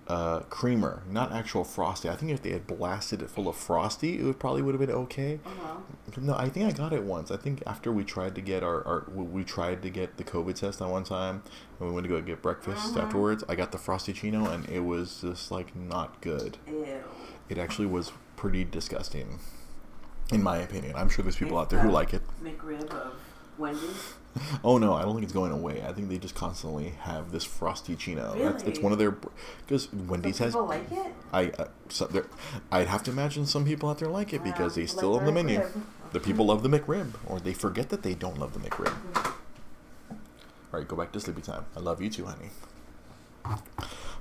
uh, 0.07 0.39
creamer, 0.49 1.03
not 1.09 1.31
actual 1.31 1.63
frosty. 1.63 2.09
I 2.09 2.15
think 2.15 2.31
if 2.31 2.41
they 2.41 2.51
had 2.51 2.67
blasted 2.67 3.21
it 3.21 3.29
full 3.29 3.47
of 3.47 3.55
frosty, 3.55 4.19
it 4.19 4.23
would 4.23 4.39
probably 4.39 4.61
would 4.61 4.73
have 4.73 4.79
been 4.85 4.95
okay. 4.95 5.39
Uh-huh. 5.45 5.77
No, 6.19 6.35
I 6.35 6.49
think 6.49 6.65
I 6.65 6.71
got 6.75 6.91
it 6.91 7.03
once. 7.03 7.31
I 7.31 7.37
think 7.37 7.63
after 7.65 7.91
we 7.91 8.03
tried 8.03 8.35
to 8.35 8.41
get 8.41 8.63
our, 8.63 8.85
our 8.85 9.05
we 9.13 9.43
tried 9.45 9.81
to 9.83 9.89
get 9.89 10.17
the 10.17 10.23
COVID 10.25 10.55
test 10.55 10.81
on 10.81 10.89
one 10.91 11.03
time, 11.05 11.43
and 11.79 11.87
we 11.87 11.93
went 11.95 12.03
to 12.05 12.09
go 12.09 12.19
get 12.21 12.41
breakfast 12.41 12.95
Mhm. 12.95 13.03
afterwards. 13.03 13.43
I 13.47 13.55
got 13.55 13.71
the 13.71 13.77
frosty-ccino, 13.77 14.51
and 14.51 14.67
it 14.67 14.81
was 14.81 15.21
just 15.21 15.51
like 15.51 15.73
not 15.75 16.19
good. 16.19 16.57
Ew. 16.67 16.85
It 17.47 17.57
actually 17.57 17.87
was 17.87 18.11
pretty 18.35 18.65
disgusting, 18.65 19.39
in 20.33 20.43
my 20.43 20.57
opinion. 20.57 20.95
I'm 20.97 21.07
sure 21.09 21.23
there's 21.23 21.37
people 21.37 21.57
out 21.57 21.69
there 21.69 21.79
who 21.79 21.89
like 21.89 22.13
it. 22.13 22.23
McRib 22.43 22.89
of 22.89 23.13
Wendy's. 23.57 24.15
Oh 24.63 24.77
no, 24.77 24.93
I 24.93 25.01
don't 25.01 25.13
think 25.13 25.23
it's 25.23 25.33
going 25.33 25.51
away. 25.51 25.83
I 25.83 25.91
think 25.91 26.09
they 26.09 26.17
just 26.17 26.35
constantly 26.35 26.89
have 27.01 27.31
this 27.31 27.43
frosty-ccino. 27.43 28.37
That's, 28.37 28.63
it's 28.63 28.79
one 28.79 28.91
of 28.91 28.99
their 28.99 29.11
because 29.65 29.91
Wendy's 29.93 30.37
Some 30.37 30.45
has. 30.45 30.53
people 30.53 30.67
like 30.67 30.91
it. 30.91 31.13
I 31.33 31.45
uh, 31.61 31.67
so 31.89 32.05
there, 32.05 32.25
I'd 32.71 32.87
have 32.87 33.03
to 33.03 33.11
imagine 33.11 33.45
some 33.45 33.65
people 33.65 33.89
out 33.89 33.99
there 33.99 34.07
like 34.07 34.33
it 34.33 34.43
because 34.43 34.75
they 34.75 34.85
still 34.85 35.11
like 35.11 35.21
on 35.21 35.25
the 35.25 35.31
menu. 35.31 35.59
McRib. 35.59 35.81
The 36.11 36.19
people 36.19 36.45
love 36.45 36.61
the 36.63 36.69
McRib, 36.69 37.13
or 37.25 37.39
they 37.39 37.53
forget 37.53 37.89
that 37.89 38.03
they 38.03 38.13
don't 38.13 38.37
love 38.37 38.53
the 38.53 38.59
McRib. 38.59 38.93
All 40.73 40.79
right, 40.79 40.87
go 40.87 40.95
back 40.95 41.11
to 41.13 41.19
sleepy 41.19 41.41
time. 41.41 41.65
I 41.75 41.79
love 41.79 42.01
you 42.01 42.09
too, 42.09 42.25
honey. 42.25 42.49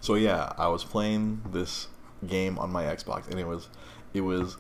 So 0.01 0.15
yeah, 0.15 0.53
I 0.57 0.69
was 0.69 0.85
playing 0.85 1.43
this 1.53 1.89
game 2.27 2.59
on 2.59 2.71
my 2.71 2.85
Xbox, 2.85 3.29
and 3.29 3.39
it 3.39 3.47
was, 3.47 3.69
it 4.15 4.23
was 4.23 4.57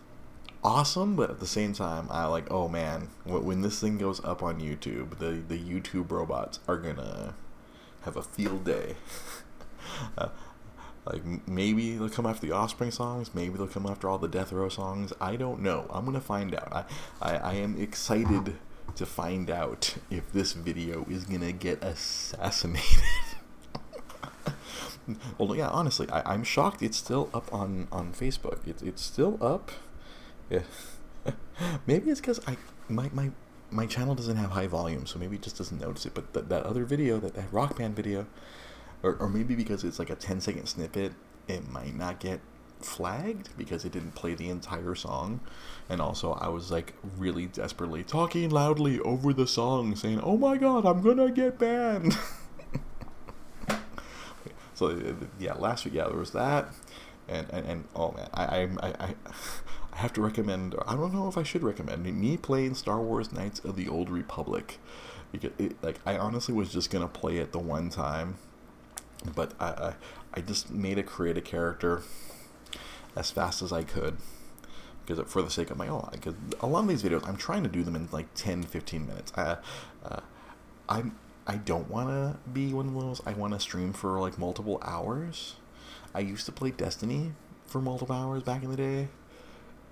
awesome, 0.63 1.17
but 1.17 1.31
at 1.31 1.41
the 1.41 1.47
same 1.47 1.73
time, 1.73 2.09
I 2.11 2.27
like, 2.27 2.51
oh 2.51 2.69
man, 2.69 3.09
when, 3.25 3.63
this 3.63 3.81
thing 3.81 3.99
goes 3.99 4.23
up 4.25 4.43
on 4.43 4.61
YouTube, 4.61 5.19
the 5.19 5.43
the 5.47 5.59
YouTube 5.59 6.11
robots 6.11 6.61
are 6.69 6.77
gonna 6.77 7.35
have 8.03 8.17
a 8.17 8.23
field 8.23 8.65
day. 8.65 8.97
uh, 10.19 10.29
like 11.07 11.23
maybe 11.49 11.97
they'll 11.97 12.11
come 12.11 12.27
after 12.27 12.47
the 12.47 12.53
Offspring 12.53 12.91
songs, 12.91 13.35
maybe 13.35 13.57
they'll 13.57 13.67
come 13.67 13.87
after 13.87 14.09
all 14.09 14.19
the 14.19 14.29
Death 14.29 14.53
Row 14.53 14.69
songs. 14.69 15.13
I 15.21 15.37
don't 15.37 15.61
know. 15.61 15.87
I'm 15.91 16.05
gonna 16.05 16.21
find 16.21 16.55
out. 16.55 16.73
I 16.73 16.85
I, 17.21 17.37
I 17.37 17.55
am 17.55 17.81
excited 17.81 18.57
to 18.95 19.07
find 19.07 19.51
out 19.51 19.97
if 20.11 20.31
this 20.33 20.53
video 20.53 21.07
is 21.09 21.25
gonna 21.25 21.53
get 21.53 21.83
assassinated. 21.83 23.03
well, 25.39 25.55
yeah, 25.55 25.69
honestly, 25.69 26.09
I, 26.11 26.35
I'm 26.35 26.45
shocked 26.45 26.83
it's 26.83 26.97
still 26.97 27.31
up 27.33 27.53
on 27.53 27.89
on 27.91 28.13
Facebook. 28.13 28.59
It's 28.67 28.83
it's 28.83 29.03
still 29.03 29.39
up. 29.41 29.71
Yeah. 30.51 30.63
maybe 31.87 32.11
it's 32.11 32.21
because 32.21 32.41
I 32.47 32.57
my 32.89 33.11
my 33.13 33.31
my 33.71 33.87
channel 33.87 34.15
doesn't 34.15 34.37
have 34.37 34.51
high 34.51 34.67
volume, 34.67 35.07
so 35.07 35.19
maybe 35.19 35.37
it 35.37 35.43
just 35.43 35.57
doesn't 35.57 35.81
notice 35.81 36.07
it. 36.07 36.15
But 36.15 36.33
th- 36.35 36.47
that 36.47 36.65
other 36.65 36.85
video, 36.85 37.19
that 37.21 37.35
that 37.35 37.53
rock 37.53 37.79
band 37.79 37.95
video, 37.97 38.27
or 39.03 39.15
or 39.17 39.29
maybe 39.29 39.55
because 39.55 39.85
it's 39.85 39.99
like 39.99 40.11
a 40.11 40.17
10 40.17 40.41
second 40.41 40.67
snippet, 40.67 41.13
it 41.49 41.69
might 41.69 41.95
not 41.95 42.19
get 42.21 42.41
flagged 42.81 43.51
because 43.59 43.85
it 43.85 43.93
didn't 43.93 44.15
play 44.15 44.35
the 44.35 44.49
entire 44.49 44.95
song. 44.95 45.41
And 45.89 46.01
also, 46.01 46.33
I 46.33 46.49
was 46.49 46.71
like 46.71 46.95
really 47.17 47.47
desperately 47.47 48.03
talking 48.03 48.51
loudly 48.51 48.99
over 49.01 49.33
the 49.33 49.47
song, 49.47 49.95
saying, 49.97 50.21
"Oh 50.23 50.37
my 50.37 50.57
god, 50.57 50.85
I'm 50.87 51.01
gonna 51.03 51.31
get 51.31 51.59
banned." 51.59 52.17
so 54.75 55.15
yeah, 55.39 55.55
last 55.55 55.85
week, 55.85 55.95
yeah, 55.95 56.09
there 56.09 56.17
was 56.17 56.33
that, 56.33 56.69
and 57.29 57.47
and, 57.51 57.67
and 57.67 57.85
oh 57.95 58.13
man, 58.13 58.29
I 58.35 58.45
I. 58.45 58.69
I 58.83 58.95
I 59.07 59.15
have 60.01 60.13
to 60.15 60.23
recommend. 60.23 60.75
I 60.87 60.97
don't 60.97 61.13
know 61.13 61.29
if 61.29 61.37
I 61.37 61.43
should 61.43 61.63
recommend 61.63 62.05
me 62.05 62.37
playing 62.37 62.75
Star 62.75 63.01
Wars 63.01 63.33
Knights 63.33 63.61
of 63.61 63.77
the 63.77 63.89
Old 63.89 64.09
Republic, 64.11 64.79
because 65.31 65.53
it, 65.59 65.83
like 65.83 66.01
I 66.07 66.17
honestly 66.17 66.55
was 66.55 66.73
just 66.73 66.91
gonna 66.91 67.09
play 67.09 67.37
it 67.37 67.53
the 67.53 67.59
one 67.59 67.91
time, 67.91 68.37
but 69.35 69.53
I, 69.61 69.67
I 69.67 69.95
I 70.35 70.41
just 70.41 70.71
made 70.71 70.99
a 70.99 71.03
create 71.03 71.37
a 71.37 71.43
character 71.43 72.03
as 73.15 73.31
fast 73.31 73.63
as 73.63 73.73
I 73.73 73.83
could. 73.83 74.17
Because 75.05 75.31
for 75.31 75.43
the 75.43 75.51
sake 75.51 75.71
of 75.71 75.77
my 75.77 75.89
own 75.89 76.09
because 76.13 76.35
a 76.61 76.67
lot 76.67 76.81
of 76.81 76.89
these 76.89 77.03
videos 77.03 77.27
I'm 77.29 77.37
trying 77.37 77.63
to 77.65 77.69
do 77.69 77.83
them 77.83 77.97
in 77.97 78.09
like 78.13 78.33
10 78.35 78.63
15 78.63 79.07
minutes. 79.07 79.33
I, 79.37 79.57
uh, 80.05 80.21
I'm 80.89 81.17
I 81.47 81.57
don't 81.57 81.91
want 81.91 82.09
to 82.09 82.39
be 82.51 82.73
one 82.73 82.87
of 82.87 82.95
those 82.95 83.21
I 83.27 83.33
want 83.33 83.53
to 83.55 83.61
stream 83.61 83.93
for 83.93 84.19
like 84.21 84.39
multiple 84.39 84.81
hours. 84.83 85.57
I 86.15 86.21
used 86.21 86.47
to 86.47 86.53
play 86.53 86.71
Destiny 86.71 87.33
for 87.67 87.81
multiple 87.81 88.15
hours 88.15 88.43
back 88.43 88.63
in 88.63 88.71
the 88.71 88.77
day 88.77 89.09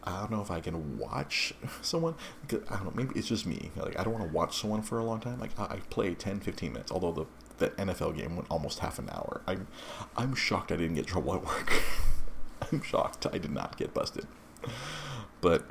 I 0.05 0.21
don't 0.21 0.31
know 0.31 0.41
if 0.41 0.51
I 0.51 0.61
can 0.61 0.99
watch 0.99 1.55
someone. 1.83 2.15
I 2.51 2.77
don't 2.77 2.85
know. 2.85 2.93
Maybe 2.95 3.19
it's 3.19 3.29
just 3.29 3.47
me. 3.47 3.71
Like 3.77 3.99
I 3.99 4.05
don't 4.05 4.13
want 4.13 4.27
to 4.27 4.33
watch 4.33 4.59
someone 4.61 4.83
for 4.83 4.99
a 4.99 5.05
long 5.05 5.21
time. 5.21 5.41
Like 5.41 5.59
I, 5.59 5.65
I 5.65 5.77
play 5.91 6.15
10, 6.15 6.41
15 6.41 6.73
minutes. 6.73 6.93
Although 6.93 7.13
the 7.13 7.27
the 7.59 7.71
NFL 7.71 8.17
game 8.17 8.37
went 8.37 8.49
almost 8.51 8.79
half 8.79 8.99
an 8.99 9.11
hour. 9.11 9.43
I'm 9.47 9.67
I'm 10.17 10.35
shocked 10.35 10.73
I 10.73 10.77
didn't 10.77 10.95
get 10.95 11.07
trouble 11.07 11.35
at 11.35 11.45
work. 11.45 11.73
I'm 12.73 12.83
shocked 12.83 13.27
I 13.27 13.39
did 13.39 13.53
not 13.53 13.77
get 13.77 13.93
busted. 13.95 14.27
But 15.41 15.69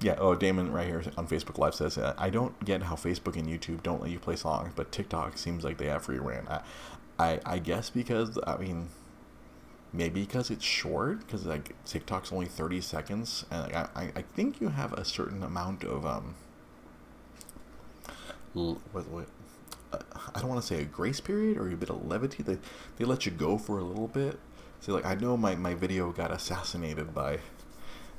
yeah. 0.00 0.16
Oh, 0.18 0.34
Damon 0.34 0.72
right 0.72 0.86
here 0.86 1.02
on 1.16 1.26
Facebook 1.26 1.58
Live 1.58 1.74
says 1.74 1.98
uh, 1.98 2.14
I 2.18 2.30
don't 2.30 2.64
get 2.64 2.82
how 2.84 2.96
Facebook 2.96 3.36
and 3.36 3.46
YouTube 3.48 3.82
don't 3.82 4.02
let 4.02 4.10
you 4.10 4.18
play 4.18 4.36
songs, 4.36 4.72
but 4.74 4.92
TikTok 4.92 5.38
seems 5.38 5.64
like 5.64 5.78
they 5.78 5.86
have 5.86 6.04
free 6.04 6.18
reign. 6.18 6.46
I 6.48 6.60
I, 7.18 7.40
I 7.44 7.58
guess 7.58 7.90
because 7.90 8.38
I 8.46 8.56
mean 8.56 8.88
maybe 9.92 10.20
because 10.20 10.50
it's 10.50 10.64
short 10.64 11.20
because 11.20 11.44
like 11.44 11.74
tiktok's 11.84 12.32
only 12.32 12.46
30 12.46 12.80
seconds 12.80 13.44
and 13.50 13.62
like, 13.62 13.74
I, 13.74 14.12
I 14.14 14.22
think 14.22 14.60
you 14.60 14.68
have 14.68 14.92
a 14.92 15.04
certain 15.04 15.42
amount 15.42 15.84
of 15.84 16.06
um 16.06 16.34
what, 18.52 19.08
what 19.08 19.26
uh, 19.92 19.98
i 20.34 20.40
don't 20.40 20.48
want 20.48 20.60
to 20.60 20.66
say 20.66 20.82
a 20.82 20.84
grace 20.84 21.20
period 21.20 21.56
or 21.56 21.68
a 21.68 21.76
bit 21.76 21.90
of 21.90 22.06
levity 22.06 22.42
they, 22.42 22.58
they 22.96 23.04
let 23.04 23.26
you 23.26 23.32
go 23.32 23.58
for 23.58 23.78
a 23.78 23.84
little 23.84 24.08
bit. 24.08 24.38
So 24.80 24.94
like 24.94 25.04
i 25.04 25.14
know 25.14 25.36
my, 25.36 25.56
my 25.56 25.74
video 25.74 26.12
got 26.12 26.30
assassinated 26.30 27.12
by 27.12 27.40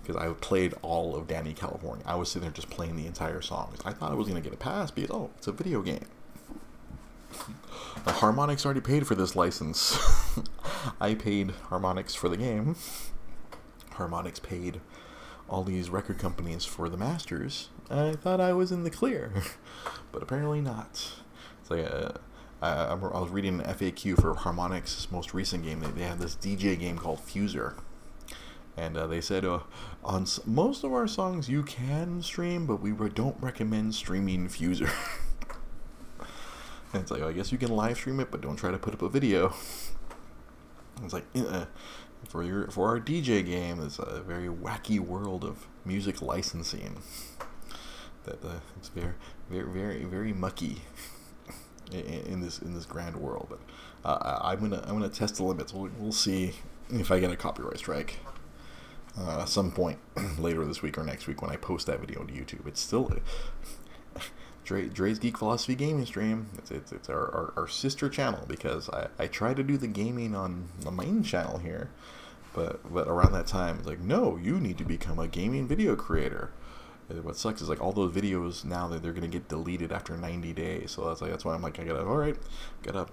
because 0.02 0.22
i 0.22 0.32
played 0.34 0.74
all 0.82 1.16
of 1.16 1.28
dani 1.28 1.56
california. 1.56 2.04
I 2.06 2.16
was 2.16 2.30
sitting 2.30 2.42
there 2.42 2.52
just 2.52 2.70
playing 2.70 2.98
the 2.98 3.08
entire 3.08 3.42
songs 3.42 3.80
i 3.86 3.92
thought 3.94 4.12
i 4.12 4.16
was 4.16 4.28
going 4.28 4.42
to 4.42 4.48
get 4.48 4.54
a 4.54 4.62
pass 4.62 4.92
because 4.92 5.12
oh 5.12 5.30
it's 5.38 5.48
a 5.48 5.52
video 5.52 5.82
game. 5.82 6.06
The 8.04 8.12
Harmonix 8.12 8.66
already 8.66 8.82
paid 8.82 9.06
for 9.08 9.16
this 9.16 9.36
license. 9.36 9.98
I 11.00 11.16
paid 11.16 11.50
Harmonix 11.70 12.16
for 12.16 12.30
the 12.30 12.38
game. 12.38 12.76
Harmonix 13.94 14.42
paid 14.42 14.82
all 15.50 15.64
these 15.64 15.90
record 15.90 16.18
companies 16.18 16.66
for 16.66 16.90
the 16.90 16.98
masters. 16.98 17.70
I 17.90 18.14
thought 18.14 18.40
I 18.40 18.54
was 18.54 18.72
in 18.72 18.84
the 18.84 18.90
clear, 18.90 19.34
but 20.12 20.24
apparently 20.24 20.62
not. 20.62 21.12
It's 21.60 21.70
like 21.70 21.86
uh, 21.86 22.14
I, 22.62 22.94
was 22.94 23.30
reading 23.30 23.60
an 23.60 23.66
FAQ 23.74 24.22
for 24.22 24.34
Harmonix's 24.34 25.12
most 25.12 25.34
recent 25.34 25.64
game. 25.64 25.82
They, 25.82 25.90
they 25.90 26.04
had 26.04 26.20
this 26.20 26.36
DJ 26.36 26.80
game 26.80 26.98
called 26.98 27.20
Fuser, 27.20 27.76
and 28.78 28.96
uh, 28.96 29.08
they 29.08 29.20
said 29.20 29.44
uh, 29.44 29.60
on 30.04 30.24
s- 30.24 30.40
most 30.46 30.84
of 30.86 30.94
our 30.94 31.08
songs 31.08 31.50
you 31.50 31.64
can 31.64 32.22
stream, 32.22 32.66
but 32.66 32.82
we 32.82 32.92
re- 32.92 33.10
don't 33.10 33.36
recommend 33.42 33.94
streaming 33.96 34.48
Fuser. 34.48 34.90
And 36.94 37.02
it's 37.02 37.12
like, 37.12 37.22
I 37.22 37.32
guess 37.32 37.52
you 37.52 37.58
can 37.58 37.72
live 37.74 37.96
stream 37.98 38.20
it, 38.20 38.32
but 38.32 38.42
don't 38.42 38.58
try 38.58 38.70
to 38.72 38.78
put 38.78 38.94
up 38.94 39.02
a 39.02 39.10
video. 39.10 39.54
It's 41.04 41.14
like, 41.14 41.26
uh, 41.36 41.66
for 42.28 42.44
your 42.44 42.68
for 42.68 42.88
our 42.88 43.00
DJ 43.00 43.46
game, 43.46 43.82
it's 43.82 44.00
a 44.00 44.22
very 44.22 44.48
wacky 44.48 45.00
world 45.00 45.44
of 45.44 45.68
music 45.86 46.22
licensing. 46.22 47.02
That 48.24 48.44
uh, 48.44 48.60
it's 48.78 48.90
very, 48.90 49.14
very, 49.50 49.72
very, 49.72 50.04
very 50.04 50.34
mucky 50.34 50.84
in, 51.92 52.02
in 52.02 52.42
this 52.42 52.60
in 52.60 52.74
this 52.74 52.86
grand 52.86 53.16
world. 53.16 53.48
But 53.50 53.60
uh, 54.06 54.40
I'm 54.42 54.60
gonna 54.60 54.84
I'm 54.86 54.94
gonna 54.94 55.10
test 55.10 55.36
the 55.36 55.44
limits. 55.44 55.74
We'll, 55.74 55.90
we'll 55.98 56.12
see 56.12 56.54
if 56.90 57.12
I 57.12 57.20
get 57.20 57.32
a 57.32 57.36
copyright 57.36 57.80
strike 57.80 58.20
uh, 59.18 59.46
some 59.46 59.72
point 59.72 60.00
later 60.40 60.66
this 60.66 60.82
week 60.82 60.98
or 60.98 61.04
next 61.04 61.28
week 61.28 61.42
when 61.42 61.52
I 61.52 61.56
post 61.56 61.88
that 61.88 62.00
video 62.00 62.24
to 62.24 62.34
YouTube. 62.34 62.68
It's 62.68 62.82
still 62.82 63.12
Dre, 64.72 64.88
Dre's 64.88 65.20
Geek 65.20 65.38
Philosophy 65.38 65.76
Gaming 65.76 66.06
Stream. 66.06 66.48
It's, 66.58 66.72
it's, 66.72 66.94
it's 66.94 67.10
our, 67.10 67.20
our, 67.20 67.54
our 67.58 67.68
sister 67.68 68.08
channel 68.08 68.46
because 68.48 68.90
I, 68.90 69.08
I 69.20 69.28
try 69.28 69.54
to 69.54 69.64
do 69.64 69.76
the 69.76 69.88
gaming 69.88 70.34
on 70.34 70.70
the 70.80 70.92
main 70.92 71.24
channel 71.24 71.58
here. 71.58 71.90
But, 72.54 72.80
but 72.94 73.10
around 73.10 73.34
that 73.34 73.48
time, 73.48 73.80
it's 73.80 73.88
like, 73.88 74.00
no, 74.00 74.38
you 74.38 74.62
need 74.62 74.78
to 74.78 74.86
become 74.86 75.20
a 75.20 75.28
gaming 75.28 75.68
video 75.68 75.98
creator. 75.98 76.52
What 77.22 77.36
sucks 77.36 77.62
is 77.62 77.68
like 77.68 77.82
all 77.82 77.92
those 77.92 78.14
videos 78.14 78.64
now 78.64 78.88
that 78.88 79.04
they're 79.04 79.12
gonna 79.12 79.28
get 79.28 79.50
deleted 79.50 79.92
after 79.92 80.16
90 80.16 80.54
days. 80.54 80.92
So 80.92 81.06
that's 81.06 81.22
like 81.22 81.32
that's 81.32 81.44
why 81.44 81.54
I'm 81.54 81.62
like 81.62 81.78
I 81.78 81.84
gotta 81.84 82.06
all 82.06 82.16
right, 82.16 82.38
gotta 82.84 83.08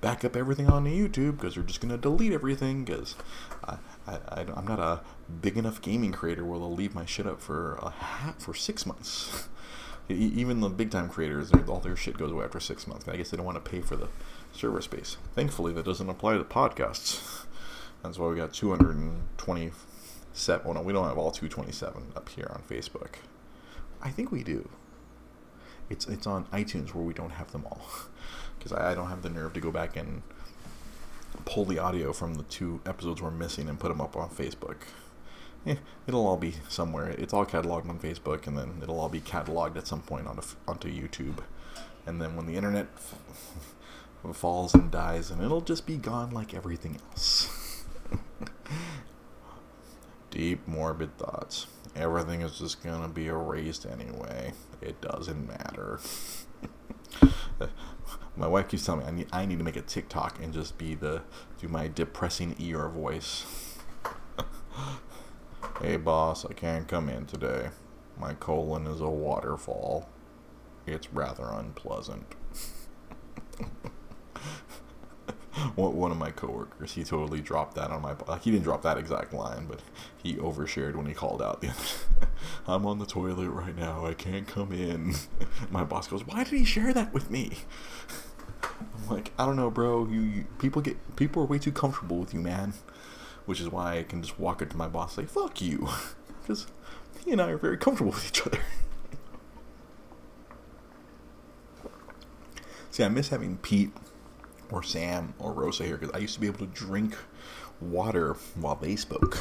back 0.00 0.24
up 0.24 0.36
everything 0.36 0.68
onto 0.68 0.90
YouTube 0.90 1.38
because 1.38 1.56
they're 1.56 1.64
just 1.64 1.80
gonna 1.80 1.98
delete 1.98 2.32
everything 2.32 2.84
because 2.84 3.16
I, 3.64 3.78
I, 4.06 4.18
I 4.28 4.40
I'm 4.54 4.68
not 4.68 4.78
a 4.78 5.00
big 5.40 5.58
enough 5.58 5.82
gaming 5.82 6.12
creator 6.12 6.44
where 6.44 6.60
they'll 6.60 6.72
leave 6.72 6.94
my 6.94 7.04
shit 7.04 7.26
up 7.26 7.40
for 7.40 7.74
a 7.82 7.90
half 7.90 8.40
for 8.40 8.54
six 8.54 8.86
months. 8.86 9.48
Even 10.10 10.60
the 10.60 10.68
big 10.68 10.90
time 10.90 11.08
creators, 11.08 11.52
all 11.68 11.80
their 11.80 11.96
shit 11.96 12.18
goes 12.18 12.32
away 12.32 12.44
after 12.44 12.60
six 12.60 12.86
months. 12.86 13.08
I 13.08 13.16
guess 13.16 13.30
they 13.30 13.36
don't 13.36 13.46
want 13.46 13.62
to 13.62 13.70
pay 13.70 13.80
for 13.80 13.96
the 13.96 14.08
server 14.52 14.80
space. 14.80 15.16
Thankfully, 15.34 15.72
that 15.72 15.84
doesn't 15.84 16.08
apply 16.08 16.36
to 16.36 16.44
podcasts. 16.44 17.46
That's 18.02 18.18
why 18.18 18.28
we 18.28 18.36
got 18.36 18.52
227. 18.52 20.64
Well, 20.64 20.74
no, 20.74 20.82
we 20.82 20.92
don't 20.92 21.06
have 21.06 21.18
all 21.18 21.30
227 21.30 22.12
up 22.16 22.28
here 22.30 22.50
on 22.50 22.62
Facebook. 22.68 23.16
I 24.02 24.10
think 24.10 24.32
we 24.32 24.42
do. 24.42 24.68
It's 25.88 26.06
it's 26.06 26.26
on 26.26 26.44
iTunes 26.46 26.94
where 26.94 27.04
we 27.04 27.12
don't 27.12 27.30
have 27.30 27.52
them 27.52 27.66
all, 27.66 27.82
because 28.58 28.72
I, 28.72 28.92
I 28.92 28.94
don't 28.94 29.08
have 29.08 29.22
the 29.22 29.30
nerve 29.30 29.52
to 29.54 29.60
go 29.60 29.70
back 29.70 29.96
and 29.96 30.22
pull 31.44 31.64
the 31.64 31.78
audio 31.78 32.12
from 32.12 32.34
the 32.34 32.42
two 32.44 32.80
episodes 32.86 33.22
we're 33.22 33.30
missing 33.30 33.68
and 33.68 33.78
put 33.78 33.88
them 33.88 34.00
up 34.00 34.16
on 34.16 34.30
Facebook. 34.30 34.76
Eh, 35.66 35.76
it'll 36.06 36.26
all 36.26 36.36
be 36.36 36.54
somewhere. 36.68 37.10
It's 37.10 37.34
all 37.34 37.44
cataloged 37.44 37.88
on 37.88 37.98
Facebook, 37.98 38.46
and 38.46 38.56
then 38.56 38.80
it'll 38.82 38.98
all 38.98 39.08
be 39.08 39.20
cataloged 39.20 39.76
at 39.76 39.86
some 39.86 40.00
point 40.02 40.26
onto 40.26 40.42
onto 40.66 40.88
YouTube, 40.88 41.38
and 42.06 42.20
then 42.20 42.34
when 42.34 42.46
the 42.46 42.56
internet 42.56 42.88
f- 42.96 43.14
falls 44.34 44.74
and 44.74 44.90
dies, 44.90 45.30
and 45.30 45.42
it'll 45.42 45.60
just 45.60 45.86
be 45.86 45.96
gone 45.96 46.30
like 46.30 46.54
everything 46.54 46.98
else. 47.10 47.84
Deep 50.30 50.66
morbid 50.66 51.18
thoughts. 51.18 51.66
Everything 51.94 52.40
is 52.40 52.58
just 52.58 52.82
gonna 52.82 53.08
be 53.08 53.26
erased 53.26 53.84
anyway. 53.84 54.52
It 54.80 55.00
doesn't 55.00 55.46
matter. 55.46 56.00
my 58.36 58.46
wife 58.46 58.68
keeps 58.68 58.86
telling 58.86 59.00
me 59.00 59.06
I 59.06 59.10
need 59.10 59.26
I 59.32 59.46
need 59.46 59.58
to 59.58 59.64
make 59.64 59.76
a 59.76 59.82
TikTok 59.82 60.42
and 60.42 60.54
just 60.54 60.78
be 60.78 60.94
the 60.94 61.22
do 61.60 61.68
my 61.68 61.88
depressing 61.88 62.54
ear 62.58 62.88
voice. 62.88 63.69
Hey 65.82 65.96
boss, 65.96 66.44
I 66.44 66.52
can't 66.52 66.86
come 66.86 67.08
in 67.08 67.26
today. 67.26 67.70
My 68.18 68.34
colon 68.34 68.86
is 68.86 69.00
a 69.00 69.08
waterfall. 69.08 70.08
It's 70.86 71.12
rather 71.12 71.46
unpleasant. 71.46 72.34
one 75.74 76.10
of 76.10 76.16
my 76.18 76.30
coworkers, 76.30 76.92
he 76.92 77.04
totally 77.04 77.40
dropped 77.40 77.74
that 77.76 77.90
on 77.90 78.02
my. 78.02 78.14
He 78.40 78.50
didn't 78.50 78.64
drop 78.64 78.82
that 78.82 78.98
exact 78.98 79.32
line, 79.32 79.66
but 79.66 79.80
he 80.22 80.34
overshared 80.34 80.94
when 80.96 81.06
he 81.06 81.14
called 81.14 81.40
out. 81.40 81.64
I'm 82.66 82.86
on 82.86 82.98
the 82.98 83.06
toilet 83.06 83.48
right 83.48 83.76
now. 83.76 84.04
I 84.06 84.14
can't 84.14 84.46
come 84.46 84.72
in. 84.72 85.14
My 85.70 85.84
boss 85.84 86.08
goes, 86.08 86.26
"Why 86.26 86.44
did 86.44 86.52
he 86.54 86.64
share 86.64 86.92
that 86.92 87.12
with 87.12 87.30
me?" 87.30 87.52
I'm 88.62 89.08
like, 89.08 89.32
I 89.38 89.46
don't 89.46 89.56
know, 89.56 89.70
bro. 89.70 90.06
You, 90.06 90.20
you 90.20 90.44
people 90.58 90.82
get 90.82 91.16
people 91.16 91.42
are 91.42 91.46
way 91.46 91.58
too 91.58 91.72
comfortable 91.72 92.18
with 92.18 92.34
you, 92.34 92.40
man. 92.40 92.74
Which 93.46 93.60
is 93.60 93.68
why 93.68 93.98
I 93.98 94.02
can 94.02 94.22
just 94.22 94.38
walk 94.38 94.62
up 94.62 94.70
to 94.70 94.76
my 94.76 94.88
boss 94.88 95.16
and 95.16 95.28
say, 95.28 95.32
"Fuck 95.32 95.60
you," 95.60 95.88
because 96.42 96.66
he 97.24 97.32
and 97.32 97.40
I 97.40 97.50
are 97.50 97.58
very 97.58 97.76
comfortable 97.76 98.12
with 98.12 98.26
each 98.26 98.46
other. 98.46 98.60
See, 102.90 103.04
I 103.04 103.08
miss 103.08 103.28
having 103.28 103.56
Pete 103.58 103.92
or 104.70 104.82
Sam 104.82 105.34
or 105.38 105.52
Rosa 105.52 105.84
here 105.84 105.96
because 105.96 106.14
I 106.14 106.18
used 106.18 106.34
to 106.34 106.40
be 106.40 106.46
able 106.46 106.58
to 106.58 106.66
drink 106.66 107.16
water 107.80 108.36
while 108.54 108.74
they 108.76 108.96
spoke. 108.96 109.38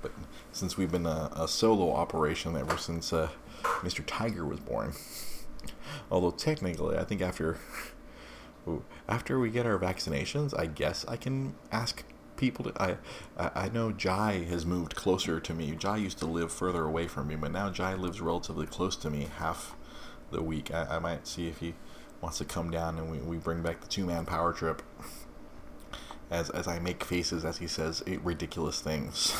But 0.00 0.12
since 0.52 0.76
we've 0.76 0.90
been 0.90 1.06
a, 1.06 1.30
a 1.34 1.48
solo 1.48 1.92
operation 1.92 2.56
ever 2.56 2.76
since 2.76 3.12
uh, 3.12 3.28
Mr. 3.62 4.02
Tiger 4.06 4.44
was 4.44 4.60
born, 4.60 4.92
although 6.10 6.30
technically 6.30 6.96
I 6.96 7.04
think 7.04 7.20
after 7.22 7.58
ooh, 8.68 8.84
after 9.08 9.38
we 9.38 9.50
get 9.50 9.66
our 9.66 9.78
vaccinations, 9.78 10.58
I 10.58 10.66
guess 10.66 11.04
I 11.08 11.16
can 11.16 11.54
ask 11.70 12.04
people 12.42 12.64
to. 12.64 12.82
I 12.82 12.96
I 13.38 13.68
know 13.68 13.92
Jai 13.92 14.44
has 14.50 14.66
moved 14.66 14.96
closer 14.96 15.38
to 15.38 15.54
me. 15.54 15.70
Jai 15.76 15.98
used 15.98 16.18
to 16.18 16.26
live 16.26 16.52
further 16.52 16.84
away 16.84 17.06
from 17.06 17.28
me, 17.28 17.36
but 17.36 17.52
now 17.52 17.70
Jai 17.70 17.94
lives 17.94 18.20
relatively 18.20 18.66
close 18.66 18.96
to 18.96 19.08
me 19.10 19.28
half 19.38 19.76
the 20.32 20.42
week. 20.42 20.74
I, 20.74 20.96
I 20.96 20.98
might 20.98 21.28
see 21.28 21.46
if 21.46 21.58
he 21.58 21.74
wants 22.20 22.38
to 22.38 22.44
come 22.44 22.70
down 22.70 22.98
and 22.98 23.10
we, 23.12 23.18
we 23.18 23.36
bring 23.36 23.62
back 23.62 23.80
the 23.80 23.86
two 23.86 24.04
man 24.04 24.26
power 24.26 24.52
trip 24.52 24.82
as 26.32 26.50
as 26.50 26.66
I 26.66 26.80
make 26.80 27.04
faces 27.04 27.44
as 27.44 27.58
he 27.58 27.68
says 27.68 28.02
eh, 28.08 28.16
ridiculous 28.22 28.80
things. 28.80 29.32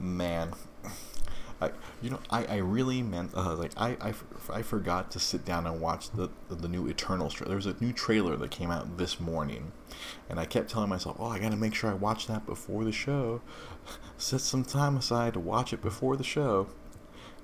Man, 0.00 0.52
I 1.60 1.70
you 2.00 2.10
know 2.10 2.20
I, 2.30 2.44
I 2.44 2.56
really 2.56 3.02
meant 3.02 3.32
uh, 3.34 3.54
like 3.54 3.72
I, 3.76 3.96
I, 4.00 4.14
I 4.52 4.62
forgot 4.62 5.10
to 5.12 5.18
sit 5.18 5.44
down 5.44 5.66
and 5.66 5.80
watch 5.80 6.10
the 6.10 6.30
the 6.48 6.68
new 6.68 6.88
Eternals 6.88 7.34
trailer. 7.34 7.48
There 7.48 7.56
was 7.56 7.66
a 7.66 7.76
new 7.80 7.92
trailer 7.92 8.36
that 8.36 8.50
came 8.50 8.70
out 8.70 8.98
this 8.98 9.18
morning, 9.18 9.72
and 10.28 10.38
I 10.38 10.44
kept 10.44 10.70
telling 10.70 10.88
myself, 10.88 11.16
oh 11.18 11.26
I 11.26 11.38
gotta 11.38 11.56
make 11.56 11.74
sure 11.74 11.90
I 11.90 11.94
watch 11.94 12.26
that 12.26 12.46
before 12.46 12.84
the 12.84 12.92
show. 12.92 13.40
Set 14.18 14.40
some 14.40 14.64
time 14.64 14.96
aside 14.96 15.34
to 15.34 15.40
watch 15.40 15.72
it 15.72 15.82
before 15.82 16.16
the 16.16 16.24
show. 16.24 16.68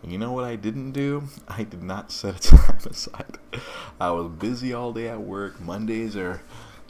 And 0.02 0.12
you 0.12 0.18
know 0.18 0.32
what 0.32 0.44
I 0.44 0.56
didn't 0.56 0.92
do? 0.92 1.24
I 1.48 1.62
did 1.62 1.82
not 1.82 2.12
set 2.12 2.36
a 2.36 2.56
time 2.56 2.78
aside. 2.84 3.38
I 3.98 4.10
was 4.10 4.30
busy 4.32 4.74
all 4.74 4.92
day 4.92 5.08
at 5.08 5.22
work. 5.22 5.58
Mondays 5.62 6.14
are 6.14 6.42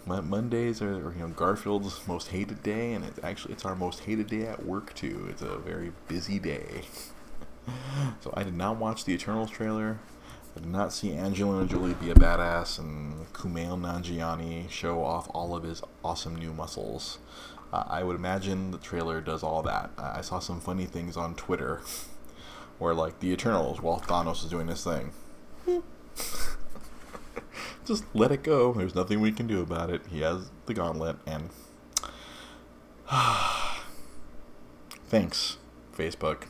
Mondays 0.07 0.83
are 0.83 1.15
you 1.17 1.21
know 1.21 1.29
Garfield's 1.29 2.07
most 2.07 2.29
hated 2.29 2.63
day, 2.63 2.93
and 2.93 3.05
it's 3.05 3.21
actually 3.23 3.55
it's 3.55 3.65
our 3.65 3.77
most 3.77 4.01
hated 4.01 4.27
day 4.27 4.47
at 4.47 4.67
work 4.67 4.95
too. 4.95 5.29
It's 5.31 5.43
a 5.43 5.59
very 5.59 5.93
busy 6.09 6.39
day. 6.39 6.83
so 8.21 8.33
I 8.35 8.43
did 8.43 8.55
not 8.55 8.77
watch 8.77 9.05
the 9.05 9.13
Eternals 9.13 9.51
trailer. 9.51 9.99
I 10.57 10.61
did 10.61 10.71
not 10.71 10.93
see 10.93 11.15
Angelina 11.15 11.67
Jolie 11.67 11.95
be 11.95 12.11
a 12.11 12.15
badass 12.15 12.79
and 12.79 13.33
Kumail 13.33 13.81
Nanjiani 13.81 14.71
show 14.71 15.03
off 15.03 15.29
all 15.35 15.57
of 15.57 15.65
his 15.65 15.83
awesome 16.05 16.37
new 16.37 16.53
muscles. 16.53 17.19
Uh, 17.73 17.83
I 17.89 18.05
would 18.05 18.15
imagine 18.15 18.71
the 18.71 18.79
trailer 18.79 19.21
does 19.21 19.43
all 19.43 19.63
that. 19.63 19.91
I 19.99 20.21
saw 20.21 20.39
some 20.39 20.61
funny 20.61 20.87
things 20.87 21.17
on 21.17 21.35
Twitter 21.35 21.81
where 22.79 22.95
like 22.95 23.19
the 23.19 23.33
Eternals 23.33 23.81
while 23.81 24.01
Thanos 24.01 24.45
is 24.45 24.51
doing 24.51 24.69
his 24.69 24.85
thing. 24.85 25.13
Just 27.85 28.05
let 28.15 28.31
it 28.33 28.43
go. 28.43 28.73
There's 28.73 28.95
nothing 28.95 29.21
we 29.21 29.33
can 29.33 29.47
do 29.47 29.61
about 29.61 29.91
it. 29.91 30.03
He 30.09 30.21
has 30.21 30.51
the 30.67 30.73
gauntlet, 30.73 31.17
and 31.27 31.51
thanks, 35.09 35.59
Facebook. 35.95 36.45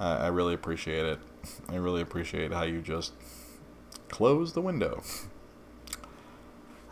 I, 0.00 0.16
I 0.16 0.26
really 0.28 0.54
appreciate 0.54 1.04
it. 1.04 1.20
I 1.68 1.76
really 1.76 2.00
appreciate 2.00 2.52
how 2.52 2.62
you 2.62 2.80
just 2.80 3.12
close 4.08 4.54
the 4.54 4.62
window. 4.62 5.02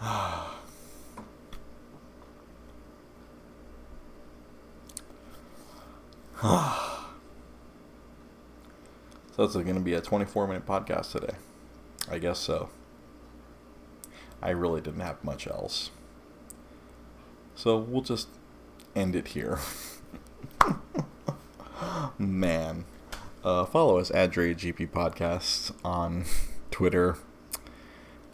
So 9.38 9.44
it's 9.44 9.54
going 9.54 9.74
to 9.74 9.80
be 9.80 9.94
a 9.94 10.00
24 10.00 10.48
minute 10.48 10.66
podcast 10.66 11.12
today. 11.12 11.34
I 12.10 12.18
guess 12.18 12.40
so. 12.40 12.70
I 14.42 14.50
really 14.50 14.80
didn't 14.80 14.98
have 14.98 15.22
much 15.22 15.46
else. 15.46 15.92
So 17.54 17.78
we'll 17.78 18.02
just 18.02 18.26
end 18.96 19.14
it 19.14 19.28
here. 19.28 19.60
Man. 22.18 22.84
Uh, 23.44 23.64
follow 23.64 23.98
us 23.98 24.10
at 24.10 24.32
GP 24.32 24.90
Podcast 24.90 25.72
on 25.84 26.24
Twitter, 26.70 27.16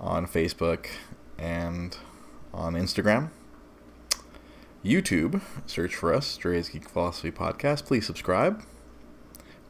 on 0.01 0.27
Facebook, 0.27 0.87
and 1.39 1.97
on 2.53 2.75
Instagram. 2.75 3.31
YouTube, 4.85 5.41
search 5.67 5.95
for 5.95 6.13
us, 6.13 6.37
Dre's 6.37 6.69
Geek 6.69 6.89
Philosophy 6.89 7.31
Podcast. 7.31 7.87
Please 7.87 8.07
subscribe. 8.07 8.63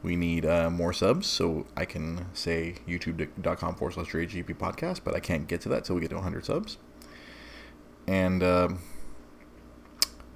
We 0.03 0.15
need 0.15 0.45
uh, 0.45 0.69
more 0.69 0.93
subs, 0.93 1.25
so 1.25 1.65
I 1.75 1.85
can 1.85 2.27
say 2.33 2.75
youtube.com 2.87 3.75
forward 3.75 3.93
slash 3.93 4.07
GP 4.07 4.55
podcast, 4.57 5.01
but 5.03 5.15
I 5.15 5.19
can't 5.19 5.47
get 5.47 5.61
to 5.61 5.69
that 5.69 5.83
till 5.85 5.95
we 5.95 6.01
get 6.01 6.09
to 6.09 6.15
100 6.15 6.45
subs. 6.45 6.77
And 8.05 8.43
uh, 8.43 8.69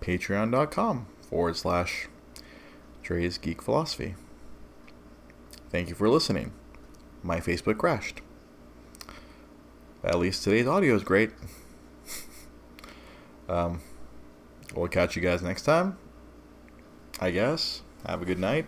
patreon.com 0.01 1.07
forward 1.21 1.55
slash 1.55 2.07
Dre's 3.03 3.37
Geek 3.37 3.61
Philosophy. 3.61 4.15
Thank 5.69 5.89
you 5.89 5.95
for 5.95 6.09
listening. 6.09 6.51
My 7.21 7.39
Facebook 7.39 7.77
crashed. 7.77 8.21
At 10.03 10.17
least 10.17 10.43
today's 10.43 10.65
audio 10.65 10.95
is 10.95 11.03
great. 11.03 11.31
um, 13.49 13.81
we'll 14.73 14.87
catch 14.87 15.15
you 15.15 15.21
guys 15.21 15.41
next 15.43 15.63
time. 15.63 15.97
I 17.19 17.31
guess. 17.31 17.83
Have 18.07 18.21
a 18.21 18.25
good 18.25 18.39
night. 18.39 18.65